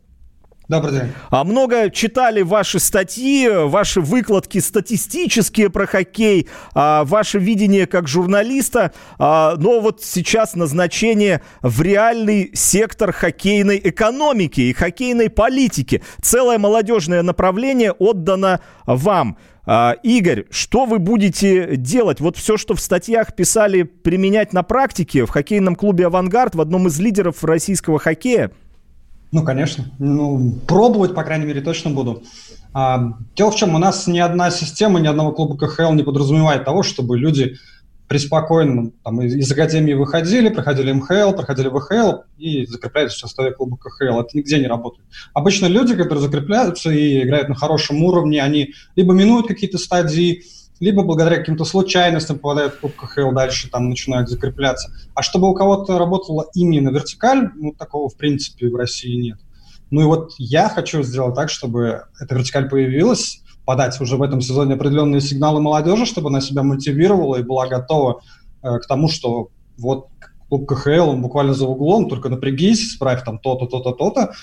Добрый 0.71 0.93
день. 0.93 1.11
А 1.29 1.43
много 1.43 1.89
читали 1.89 2.43
ваши 2.43 2.79
статьи, 2.79 3.45
ваши 3.49 3.99
выкладки 3.99 4.59
статистические 4.59 5.69
про 5.69 5.85
хоккей, 5.85 6.47
а, 6.73 7.03
ваше 7.03 7.39
видение 7.39 7.87
как 7.87 8.07
журналиста, 8.07 8.93
а, 9.19 9.55
но 9.57 9.81
вот 9.81 10.01
сейчас 10.01 10.55
назначение 10.55 11.41
в 11.61 11.81
реальный 11.81 12.51
сектор 12.53 13.11
хоккейной 13.11 13.81
экономики 13.83 14.61
и 14.61 14.71
хоккейной 14.71 15.29
политики. 15.29 16.03
Целое 16.21 16.57
молодежное 16.57 17.21
направление 17.21 17.91
отдано 17.91 18.61
вам. 18.85 19.37
А, 19.65 19.95
Игорь, 20.03 20.45
что 20.49 20.85
вы 20.85 20.99
будете 20.99 21.75
делать? 21.75 22.19
Вот 22.19 22.37
все, 22.37 22.57
что 22.57 22.73
в 22.73 22.81
статьях 22.81 23.35
писали, 23.35 23.83
применять 23.83 24.53
на 24.53 24.63
практике 24.63 25.25
в 25.25 25.29
хоккейном 25.29 25.75
клубе 25.75 26.07
«Авангард», 26.07 26.55
в 26.55 26.61
одном 26.61 26.87
из 26.87 26.99
лидеров 26.99 27.43
российского 27.43 27.99
хоккея? 27.99 28.51
Ну, 29.31 29.43
конечно. 29.43 29.85
Ну, 29.99 30.55
пробовать, 30.67 31.13
по 31.13 31.23
крайней 31.23 31.45
мере, 31.45 31.61
точно 31.61 31.91
буду. 31.91 32.23
А, 32.73 33.13
дело 33.35 33.51
в 33.51 33.55
чем, 33.55 33.75
у 33.75 33.77
нас 33.77 34.07
ни 34.07 34.19
одна 34.19 34.49
система, 34.49 34.99
ни 34.99 35.07
одного 35.07 35.31
клуба 35.31 35.57
КХЛ 35.57 35.93
не 35.93 36.03
подразумевает 36.03 36.65
того, 36.65 36.83
чтобы 36.83 37.17
люди 37.17 37.57
преспокойно 38.11 38.91
там, 39.05 39.21
из 39.21 39.49
академии 39.49 39.93
выходили, 39.93 40.49
проходили 40.49 40.91
МХЛ, 40.91 41.31
проходили 41.31 41.69
ВХЛ 41.69 42.23
и 42.37 42.65
закреплялись 42.65 43.13
в 43.13 43.19
составе 43.19 43.53
клуба 43.53 43.77
КХЛ. 43.77 44.19
Это 44.19 44.37
нигде 44.37 44.59
не 44.59 44.67
работает. 44.67 45.07
Обычно 45.33 45.67
люди, 45.67 45.95
которые 45.95 46.21
закрепляются 46.21 46.91
и 46.91 47.23
играют 47.23 47.47
на 47.47 47.55
хорошем 47.55 48.03
уровне, 48.03 48.43
они 48.43 48.73
либо 48.97 49.13
минуют 49.13 49.47
какие-то 49.47 49.77
стадии, 49.77 50.43
либо 50.81 51.03
благодаря 51.03 51.37
каким-то 51.37 51.63
случайностям 51.63 52.37
попадают 52.37 52.73
в 52.73 52.79
клуб 52.81 52.95
КХЛ, 52.97 53.31
дальше 53.31 53.69
там 53.69 53.87
начинают 53.87 54.27
закрепляться. 54.27 54.91
А 55.13 55.21
чтобы 55.21 55.49
у 55.49 55.53
кого-то 55.53 55.97
работала 55.97 56.47
именно 56.53 56.89
вертикаль, 56.89 57.51
ну, 57.55 57.71
такого, 57.71 58.09
в 58.09 58.17
принципе, 58.17 58.67
в 58.67 58.75
России 58.75 59.15
нет. 59.15 59.39
Ну 59.89 60.01
и 60.01 60.03
вот 60.03 60.33
я 60.37 60.67
хочу 60.67 61.01
сделать 61.03 61.35
так, 61.35 61.49
чтобы 61.49 62.03
эта 62.19 62.35
вертикаль 62.35 62.67
появилась, 62.67 63.41
подать 63.65 63.99
уже 64.01 64.17
в 64.17 64.21
этом 64.21 64.41
сезоне 64.41 64.75
определенные 64.75 65.21
сигналы 65.21 65.61
молодежи, 65.61 66.05
чтобы 66.05 66.29
она 66.29 66.41
себя 66.41 66.63
мотивировала 66.63 67.37
и 67.37 67.43
была 67.43 67.67
готова 67.67 68.21
э, 68.63 68.79
к 68.79 68.87
тому, 68.87 69.07
что 69.07 69.49
вот 69.77 70.07
клуб 70.49 70.67
КХЛ, 70.67 71.09
он 71.09 71.21
буквально 71.21 71.53
за 71.53 71.65
углом, 71.65 72.09
только 72.09 72.29
напрягись, 72.29 72.93
справь 72.93 73.23
там 73.23 73.39
то-то, 73.39 73.67
то-то, 73.67 73.91
то-то, 73.91 74.33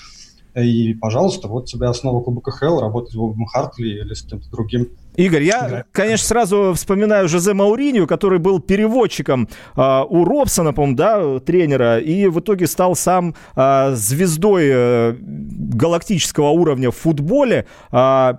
и, 0.55 0.95
пожалуйста, 0.95 1.47
вот 1.47 1.65
тебе 1.65 1.87
основа 1.87 2.21
клуба 2.23 2.41
КХЛ, 2.41 2.79
работать 2.79 3.13
в 3.13 3.17
Бобом 3.17 3.45
Хартли 3.45 4.01
или 4.01 4.13
с 4.13 4.23
кем-то 4.23 4.49
другим. 4.49 4.89
Игорь, 5.15 5.43
я, 5.43 5.83
конечно, 5.91 6.25
сразу 6.25 6.73
вспоминаю 6.75 7.27
Жозе 7.27 7.53
Мауринью, 7.53 8.07
который 8.07 8.39
был 8.39 8.59
переводчиком 8.59 9.47
э, 9.75 10.03
у 10.09 10.23
Робсона, 10.23 10.73
по-моему, 10.73 10.97
да, 10.97 11.39
тренера, 11.39 11.99
и 11.99 12.27
в 12.27 12.39
итоге 12.39 12.67
стал 12.67 12.95
сам 12.95 13.35
э, 13.55 13.91
звездой 13.95 14.69
э, 14.71 15.15
галактического 15.19 16.49
уровня 16.49 16.89
в 16.89 16.95
футболе. 16.95 17.65
Э, 17.91 18.33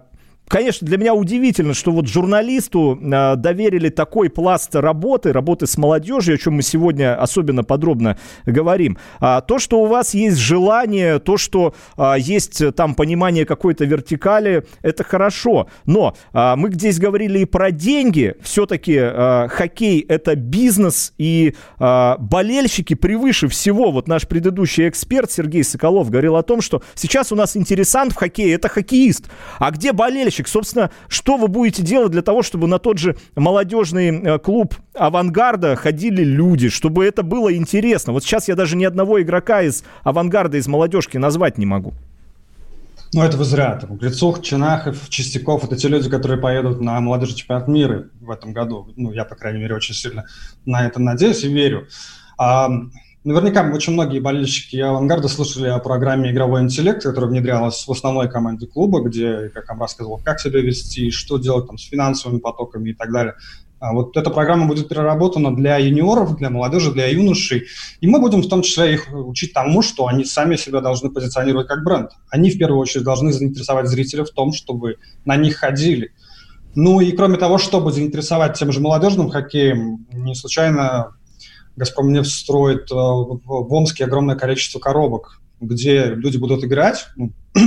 конечно, 0.50 0.86
для 0.86 0.98
меня 0.98 1.14
удивительно, 1.14 1.72
что 1.74 1.92
вот 1.92 2.08
журналисту 2.08 2.98
э, 3.00 3.36
доверили 3.36 3.88
такой 3.88 4.28
пласт 4.28 4.74
работы, 4.74 5.32
работы 5.32 5.66
с 5.66 5.78
молодежью, 5.78 6.34
о 6.34 6.38
чем 6.38 6.54
мы 6.54 6.62
сегодня 6.62 7.18
особенно 7.18 7.62
подробно 7.62 8.18
говорим. 8.44 8.98
А, 9.20 9.40
то, 9.40 9.58
что 9.58 9.80
у 9.80 9.86
вас 9.86 10.12
есть 10.12 10.38
желание, 10.38 11.20
то, 11.20 11.36
что 11.36 11.74
а, 11.96 12.16
есть 12.16 12.74
там 12.74 12.94
понимание 12.94 13.46
какой-то 13.46 13.84
вертикали, 13.84 14.66
это 14.82 15.04
хорошо. 15.04 15.68
Но 15.86 16.16
а, 16.32 16.56
мы 16.56 16.72
здесь 16.72 16.98
говорили 16.98 17.38
и 17.38 17.44
про 17.44 17.70
деньги. 17.70 18.34
Все-таки 18.42 18.98
хоккей 19.48 20.00
это 20.00 20.34
бизнес, 20.34 21.12
и 21.16 21.54
болельщики 21.78 22.94
превыше 22.94 23.46
всего. 23.46 23.92
Вот 23.92 24.08
наш 24.08 24.26
предыдущий 24.26 24.88
эксперт 24.88 25.30
Сергей 25.30 25.62
Соколов 25.62 26.10
говорил 26.10 26.34
о 26.34 26.42
том, 26.42 26.60
что 26.60 26.82
сейчас 26.94 27.30
у 27.30 27.36
нас 27.36 27.56
интересант 27.56 28.12
в 28.12 28.16
хоккее 28.16 28.54
это 28.54 28.68
хоккеист. 28.68 29.30
А 29.58 29.70
где 29.70 29.92
болельщик? 29.92 30.39
Болельщик. 30.40 30.48
Собственно, 30.48 30.90
что 31.08 31.36
вы 31.36 31.48
будете 31.48 31.82
делать 31.82 32.12
для 32.12 32.22
того, 32.22 32.42
чтобы 32.42 32.66
на 32.66 32.78
тот 32.78 32.98
же 32.98 33.16
молодежный 33.36 34.08
э, 34.08 34.38
клуб 34.38 34.74
«Авангарда» 34.94 35.76
ходили 35.76 36.24
люди, 36.24 36.68
чтобы 36.68 37.04
это 37.04 37.22
было 37.22 37.54
интересно? 37.54 38.12
Вот 38.12 38.24
сейчас 38.24 38.48
я 38.48 38.54
даже 38.54 38.76
ни 38.76 38.84
одного 38.84 39.20
игрока 39.20 39.62
из 39.62 39.84
«Авангарда», 40.02 40.56
из 40.56 40.66
молодежки 40.66 41.18
назвать 41.18 41.58
не 41.58 41.66
могу. 41.66 41.92
Ну, 43.12 43.22
это 43.22 43.36
вы 43.36 43.44
зря. 43.44 43.76
Там, 43.80 43.96
Грицух, 43.96 44.40
Чинахов, 44.40 45.08
Чистяков– 45.08 45.64
это 45.64 45.76
те 45.76 45.88
люди, 45.88 46.08
которые 46.08 46.38
поедут 46.38 46.80
на 46.80 47.00
молодежный 47.00 47.36
чемпионат 47.36 47.66
мира 47.66 48.04
в 48.20 48.30
этом 48.30 48.52
году. 48.52 48.88
Ну, 48.96 49.12
я, 49.12 49.24
по 49.24 49.34
крайней 49.34 49.58
мере, 49.58 49.74
очень 49.74 49.94
сильно 49.94 50.26
на 50.64 50.86
это 50.86 51.00
надеюсь 51.00 51.42
и 51.42 51.52
верю. 51.52 51.88
А, 52.38 52.70
Наверняка 53.22 53.70
очень 53.70 53.92
многие 53.92 54.18
болельщики 54.18 54.76
«Авангарда» 54.76 55.28
слышали 55.28 55.68
о 55.68 55.78
программе 55.78 56.30
«Игровой 56.30 56.62
интеллект», 56.62 57.02
которая 57.02 57.28
внедрялась 57.28 57.86
в 57.86 57.92
основной 57.92 58.30
команде 58.30 58.66
клуба, 58.66 59.02
где, 59.02 59.50
как 59.50 59.68
вам 59.68 59.82
рассказывал, 59.82 60.22
как 60.24 60.40
себя 60.40 60.62
вести, 60.62 61.10
что 61.10 61.36
делать 61.36 61.66
там, 61.66 61.76
с 61.76 61.84
финансовыми 61.84 62.38
потоками 62.38 62.90
и 62.90 62.94
так 62.94 63.12
далее. 63.12 63.34
А 63.78 63.92
вот 63.92 64.16
эта 64.16 64.30
программа 64.30 64.66
будет 64.66 64.88
переработана 64.88 65.54
для 65.54 65.76
юниоров, 65.76 66.38
для 66.38 66.48
молодежи, 66.48 66.92
для 66.92 67.08
юношей. 67.08 67.66
И 68.00 68.06
мы 68.06 68.20
будем 68.20 68.40
в 68.40 68.48
том 68.48 68.62
числе 68.62 68.94
их 68.94 69.08
учить 69.12 69.52
тому, 69.52 69.82
что 69.82 70.06
они 70.06 70.24
сами 70.24 70.56
себя 70.56 70.80
должны 70.80 71.10
позиционировать 71.10 71.68
как 71.68 71.84
бренд. 71.84 72.12
Они 72.30 72.50
в 72.50 72.56
первую 72.56 72.80
очередь 72.80 73.04
должны 73.04 73.34
заинтересовать 73.34 73.88
зрителей 73.88 74.24
в 74.24 74.30
том, 74.30 74.54
чтобы 74.54 74.96
на 75.26 75.36
них 75.36 75.56
ходили. 75.56 76.12
Ну 76.74 77.00
и 77.00 77.12
кроме 77.12 77.36
того, 77.36 77.58
чтобы 77.58 77.92
заинтересовать 77.92 78.58
тем 78.58 78.72
же 78.72 78.80
молодежным 78.80 79.28
хоккеем, 79.28 80.06
не 80.12 80.34
случайно 80.34 81.16
Газпром 81.76 82.12
нефть 82.12 82.32
строит 82.32 82.90
э, 82.90 82.94
в 82.94 83.72
Омске 83.72 84.04
огромное 84.04 84.36
количество 84.36 84.78
коробок, 84.78 85.40
где 85.60 86.06
люди 86.06 86.36
будут 86.36 86.64
играть, 86.64 87.06
ну, 87.16 87.32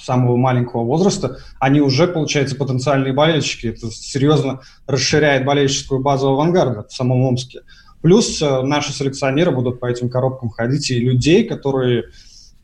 самого 0.00 0.36
маленького 0.36 0.84
возраста, 0.84 1.38
они 1.58 1.80
уже, 1.80 2.06
получается, 2.06 2.56
потенциальные 2.56 3.12
болельщики. 3.12 3.68
Это 3.68 3.90
серьезно 3.90 4.60
расширяет 4.86 5.44
болельщическую 5.44 6.00
базу 6.00 6.28
авангарда 6.28 6.86
в 6.88 6.92
самом 6.92 7.22
Омске. 7.22 7.60
Плюс 8.00 8.40
э, 8.40 8.62
наши 8.62 8.92
селекционеры 8.92 9.50
будут 9.50 9.80
по 9.80 9.86
этим 9.86 10.08
коробкам 10.08 10.50
ходить, 10.50 10.90
и 10.90 11.00
людей, 11.00 11.44
которые 11.44 12.04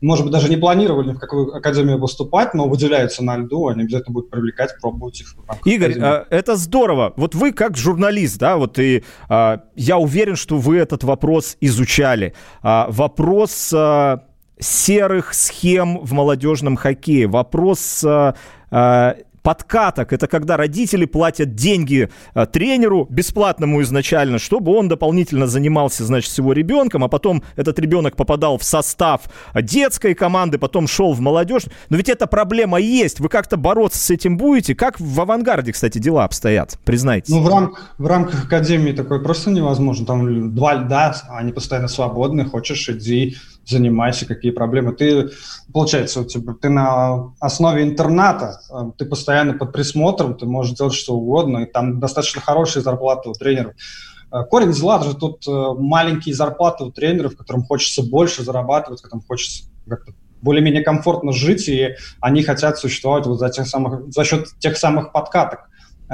может 0.01 0.25
быть, 0.25 0.33
даже 0.33 0.49
не 0.49 0.57
планировали 0.57 1.13
в 1.13 1.19
какую 1.19 1.55
академию 1.55 1.99
поступать, 1.99 2.53
но 2.53 2.67
выделяются 2.67 3.23
на 3.23 3.37
льду, 3.37 3.67
они 3.67 3.83
обязательно 3.83 4.13
будут 4.13 4.29
привлекать, 4.29 4.71
пробовать 4.81 5.21
их. 5.21 5.35
Игорь, 5.65 5.91
академии. 5.91 6.07
А, 6.07 6.27
это 6.29 6.55
здорово. 6.55 7.13
Вот 7.15 7.35
вы 7.35 7.53
как 7.53 7.77
журналист, 7.77 8.37
да, 8.37 8.57
вот 8.57 8.77
и 8.79 9.03
а, 9.29 9.61
я 9.75 9.97
уверен, 9.97 10.35
что 10.35 10.57
вы 10.57 10.77
этот 10.77 11.03
вопрос 11.03 11.57
изучали. 11.61 12.33
А, 12.61 12.87
вопрос 12.89 13.73
серых 14.57 15.33
схем 15.33 15.99
в 15.99 16.13
молодежном 16.13 16.77
хоккее, 16.77 17.27
вопрос 17.27 18.05
подкаток. 19.45 20.11
Это 20.11 20.27
когда 20.27 20.57
родители 20.57 21.05
платят 21.05 21.53
деньги 21.53 22.09
э, 22.33 22.45
тренеру 22.47 23.05
бесплатному 23.11 23.79
изначально, 23.83 24.39
чтобы 24.39 24.75
он 24.75 24.87
дополнительно 24.87 25.45
занимался, 25.45 26.03
значит, 26.03 26.31
с 26.31 26.37
его 26.39 26.51
ребенком, 26.51 27.03
а 27.03 27.09
потом 27.09 27.43
этот 27.55 27.77
ребенок 27.77 28.15
попадал 28.15 28.57
в 28.57 28.63
состав 28.63 29.21
детской 29.53 30.15
команды, 30.15 30.57
потом 30.57 30.87
шел 30.87 31.13
в 31.13 31.19
молодежь. 31.19 31.65
Но 31.89 31.97
ведь 31.97 32.09
эта 32.09 32.25
проблема 32.25 32.79
есть. 32.79 33.19
Вы 33.19 33.29
как-то 33.29 33.55
бороться 33.55 33.99
с 33.99 34.09
этим 34.09 34.35
будете? 34.35 34.73
Как 34.73 34.99
в 34.99 35.21
авангарде, 35.21 35.73
кстати, 35.73 35.99
дела 35.99 36.23
обстоят? 36.23 36.79
Признайтесь. 36.83 37.29
Ну, 37.29 37.43
в, 37.43 37.47
рам- 37.47 37.75
в 37.99 38.07
рамках 38.07 38.45
академии 38.45 38.93
такое 38.93 39.19
просто 39.19 39.51
невозможно. 39.51 40.07
Там 40.07 40.55
два 40.55 40.73
льда, 40.73 41.15
они 41.29 41.51
постоянно 41.51 41.87
свободны. 41.87 42.45
Хочешь, 42.45 42.89
иди 42.89 43.37
занимайся, 43.65 44.25
какие 44.25 44.51
проблемы. 44.51 44.93
Ты, 44.93 45.29
получается, 45.73 46.21
у 46.21 46.25
тебя, 46.25 46.53
ты 46.53 46.69
на 46.69 47.33
основе 47.39 47.83
интерната, 47.83 48.61
э, 48.71 48.91
ты 48.97 49.05
постоянно 49.05 49.53
под 49.53 49.73
присмотром, 49.73 50.35
ты 50.35 50.45
можешь 50.45 50.75
делать 50.75 50.93
что 50.93 51.15
угодно, 51.15 51.59
и 51.59 51.65
там 51.65 51.99
достаточно 51.99 52.41
хорошие 52.41 52.83
зарплаты 52.83 53.29
у 53.29 53.33
тренеров. 53.33 53.73
Э, 54.31 54.43
корень 54.43 54.73
зла 54.73 55.01
же 55.01 55.15
тут 55.15 55.47
э, 55.47 55.51
маленькие 55.51 56.35
зарплаты 56.35 56.83
у 56.83 56.91
тренеров, 56.91 57.35
которым 57.35 57.63
хочется 57.63 58.03
больше 58.03 58.43
зарабатывать, 58.43 59.01
которым 59.01 59.23
хочется 59.25 59.65
как-то 59.87 60.13
более-менее 60.41 60.83
комфортно 60.83 61.31
жить, 61.31 61.67
и 61.67 61.95
они 62.21 62.43
хотят 62.43 62.77
существовать 62.77 63.25
вот 63.25 63.39
за, 63.39 63.49
тех 63.49 63.67
самых, 63.67 64.13
за 64.13 64.23
счет 64.23 64.47
тех 64.59 64.77
самых 64.77 65.11
подкаток. 65.11 65.69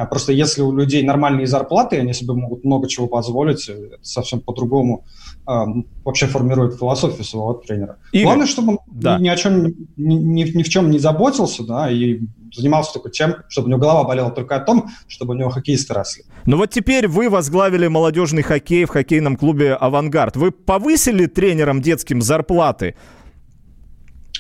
Просто 0.10 0.32
если 0.32 0.62
у 0.62 0.72
людей 0.72 1.04
нормальные 1.04 1.48
зарплаты, 1.48 1.98
они 1.98 2.14
себе 2.14 2.34
могут 2.34 2.64
много 2.64 2.88
чего 2.88 3.08
позволить, 3.08 3.68
это 3.68 3.98
совсем 4.02 4.40
по-другому 4.40 5.04
вообще 5.46 6.28
формирует 6.28 6.78
философию 6.78 7.24
своего 7.24 7.54
тренера. 7.54 7.98
Игорь, 8.12 8.26
Главное, 8.26 8.48
чтобы 8.48 8.74
он 8.74 8.80
да. 8.88 9.20
ни 9.20 9.28
о 9.28 9.36
чем, 9.36 9.66
ни, 9.98 10.16
ни, 10.16 10.44
ни 10.44 10.64
в 10.64 10.70
чем 10.70 10.90
не 10.92 11.00
заботился, 11.00 11.64
да, 11.64 11.92
и 11.92 12.20
занимался 12.54 12.94
только 12.94 13.10
тем, 13.10 13.36
чтобы 13.50 13.68
у 13.68 13.70
него 13.70 13.80
голова 13.80 14.04
болела 14.04 14.32
только 14.32 14.56
о 14.56 14.60
том, 14.60 14.90
чтобы 15.08 15.34
у 15.34 15.38
него 15.38 15.50
хоккеисты 15.50 15.94
росли. 15.94 16.24
Ну 16.46 16.58
вот 16.58 16.70
теперь 16.70 17.08
вы 17.08 17.30
возглавили 17.30 17.88
молодежный 17.88 18.44
хоккей 18.44 18.86
в 18.86 18.90
хоккейном 18.90 19.36
клубе 19.36 19.74
«Авангард». 19.74 20.36
Вы 20.36 20.52
повысили 20.52 21.26
тренерам 21.26 21.82
детским 21.82 22.22
зарплаты? 22.22 22.96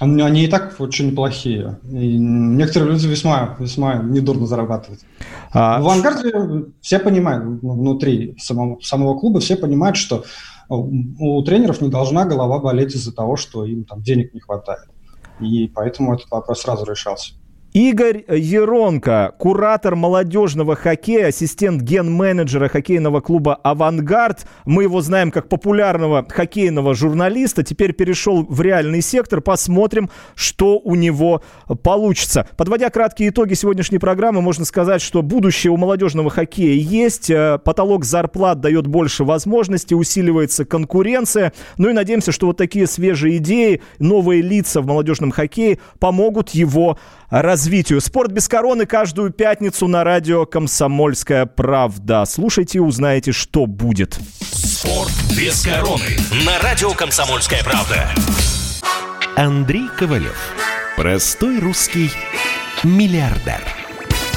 Они 0.01 0.45
и 0.45 0.47
так 0.47 0.73
очень 0.79 1.11
неплохие. 1.11 1.77
И 1.83 2.17
некоторые 2.17 2.93
люди 2.93 3.05
весьма, 3.05 3.55
весьма 3.59 3.97
недурно 3.97 4.47
зарабатывают. 4.47 5.01
А... 5.53 5.79
В 5.79 5.85
«Авангарде» 5.85 6.71
все 6.81 6.97
понимают, 6.97 7.61
внутри 7.61 8.35
самого, 8.39 8.81
самого 8.81 9.19
клуба 9.19 9.39
все 9.41 9.55
понимают, 9.55 9.97
что 9.97 10.25
у 10.69 11.43
тренеров 11.43 11.81
не 11.81 11.89
должна 11.89 12.25
голова 12.25 12.57
болеть 12.57 12.95
из-за 12.95 13.13
того, 13.13 13.35
что 13.35 13.63
им 13.63 13.83
там 13.83 14.01
денег 14.01 14.33
не 14.33 14.39
хватает. 14.39 14.89
И 15.39 15.67
поэтому 15.67 16.15
этот 16.15 16.31
вопрос 16.31 16.61
сразу 16.61 16.83
решался. 16.89 17.33
Игорь 17.73 18.25
Еронко, 18.27 19.33
куратор 19.37 19.95
молодежного 19.95 20.75
хоккея, 20.75 21.27
ассистент 21.27 21.81
ген-менеджера 21.81 22.67
хоккейного 22.67 23.21
клуба 23.21 23.55
«Авангард». 23.55 24.45
Мы 24.65 24.83
его 24.83 24.99
знаем 24.99 25.31
как 25.31 25.47
популярного 25.47 26.25
хоккейного 26.27 26.93
журналиста. 26.93 27.63
Теперь 27.63 27.93
перешел 27.93 28.45
в 28.45 28.59
реальный 28.59 29.01
сектор. 29.01 29.39
Посмотрим, 29.39 30.09
что 30.35 30.79
у 30.79 30.95
него 30.95 31.43
получится. 31.81 32.45
Подводя 32.57 32.89
краткие 32.89 33.29
итоги 33.29 33.53
сегодняшней 33.53 33.99
программы, 33.99 34.41
можно 34.41 34.65
сказать, 34.65 35.01
что 35.01 35.21
будущее 35.21 35.71
у 35.71 35.77
молодежного 35.77 36.29
хоккея 36.29 36.75
есть. 36.75 37.29
Э, 37.29 37.57
потолок 37.57 38.03
зарплат 38.03 38.59
дает 38.59 38.87
больше 38.87 39.23
возможностей, 39.23 39.95
усиливается 39.95 40.65
конкуренция. 40.65 41.53
Ну 41.77 41.89
и 41.89 41.93
надеемся, 41.93 42.33
что 42.33 42.47
вот 42.47 42.57
такие 42.57 42.85
свежие 42.85 43.37
идеи, 43.37 43.81
новые 43.97 44.41
лица 44.41 44.81
в 44.81 44.87
молодежном 44.87 45.31
хоккее 45.31 45.79
помогут 45.99 46.49
его 46.49 46.97
развитию. 47.61 48.01
Спорт 48.01 48.31
без 48.31 48.47
короны 48.47 48.87
каждую 48.87 49.29
пятницу 49.29 49.87
на 49.87 50.03
радио 50.03 50.47
«Комсомольская 50.47 51.45
правда». 51.45 52.25
Слушайте 52.25 52.79
и 52.79 52.81
узнаете, 52.81 53.33
что 53.33 53.67
будет. 53.67 54.17
Спорт 54.41 55.11
без 55.37 55.61
короны 55.61 56.17
на 56.43 56.57
радио 56.57 56.89
«Комсомольская 56.93 57.63
правда». 57.63 58.09
Андрей 59.35 59.87
Ковалев. 59.95 60.39
Простой 60.97 61.59
русский 61.59 62.09
миллиардер. 62.83 63.61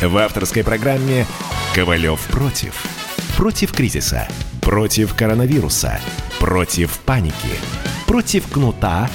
В 0.03 0.19
авторской 0.19 0.63
программе 0.63 1.25
«Ковалев 1.75 2.21
против». 2.27 2.75
Против 3.39 3.73
кризиса. 3.73 4.29
Против 4.61 5.15
коронавируса. 5.15 5.99
Против 6.39 6.99
паники. 6.99 7.57
Против 8.07 8.47
кнута, 8.49 9.09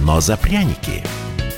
но 0.00 0.22
за 0.22 0.38
пряники– 0.38 1.04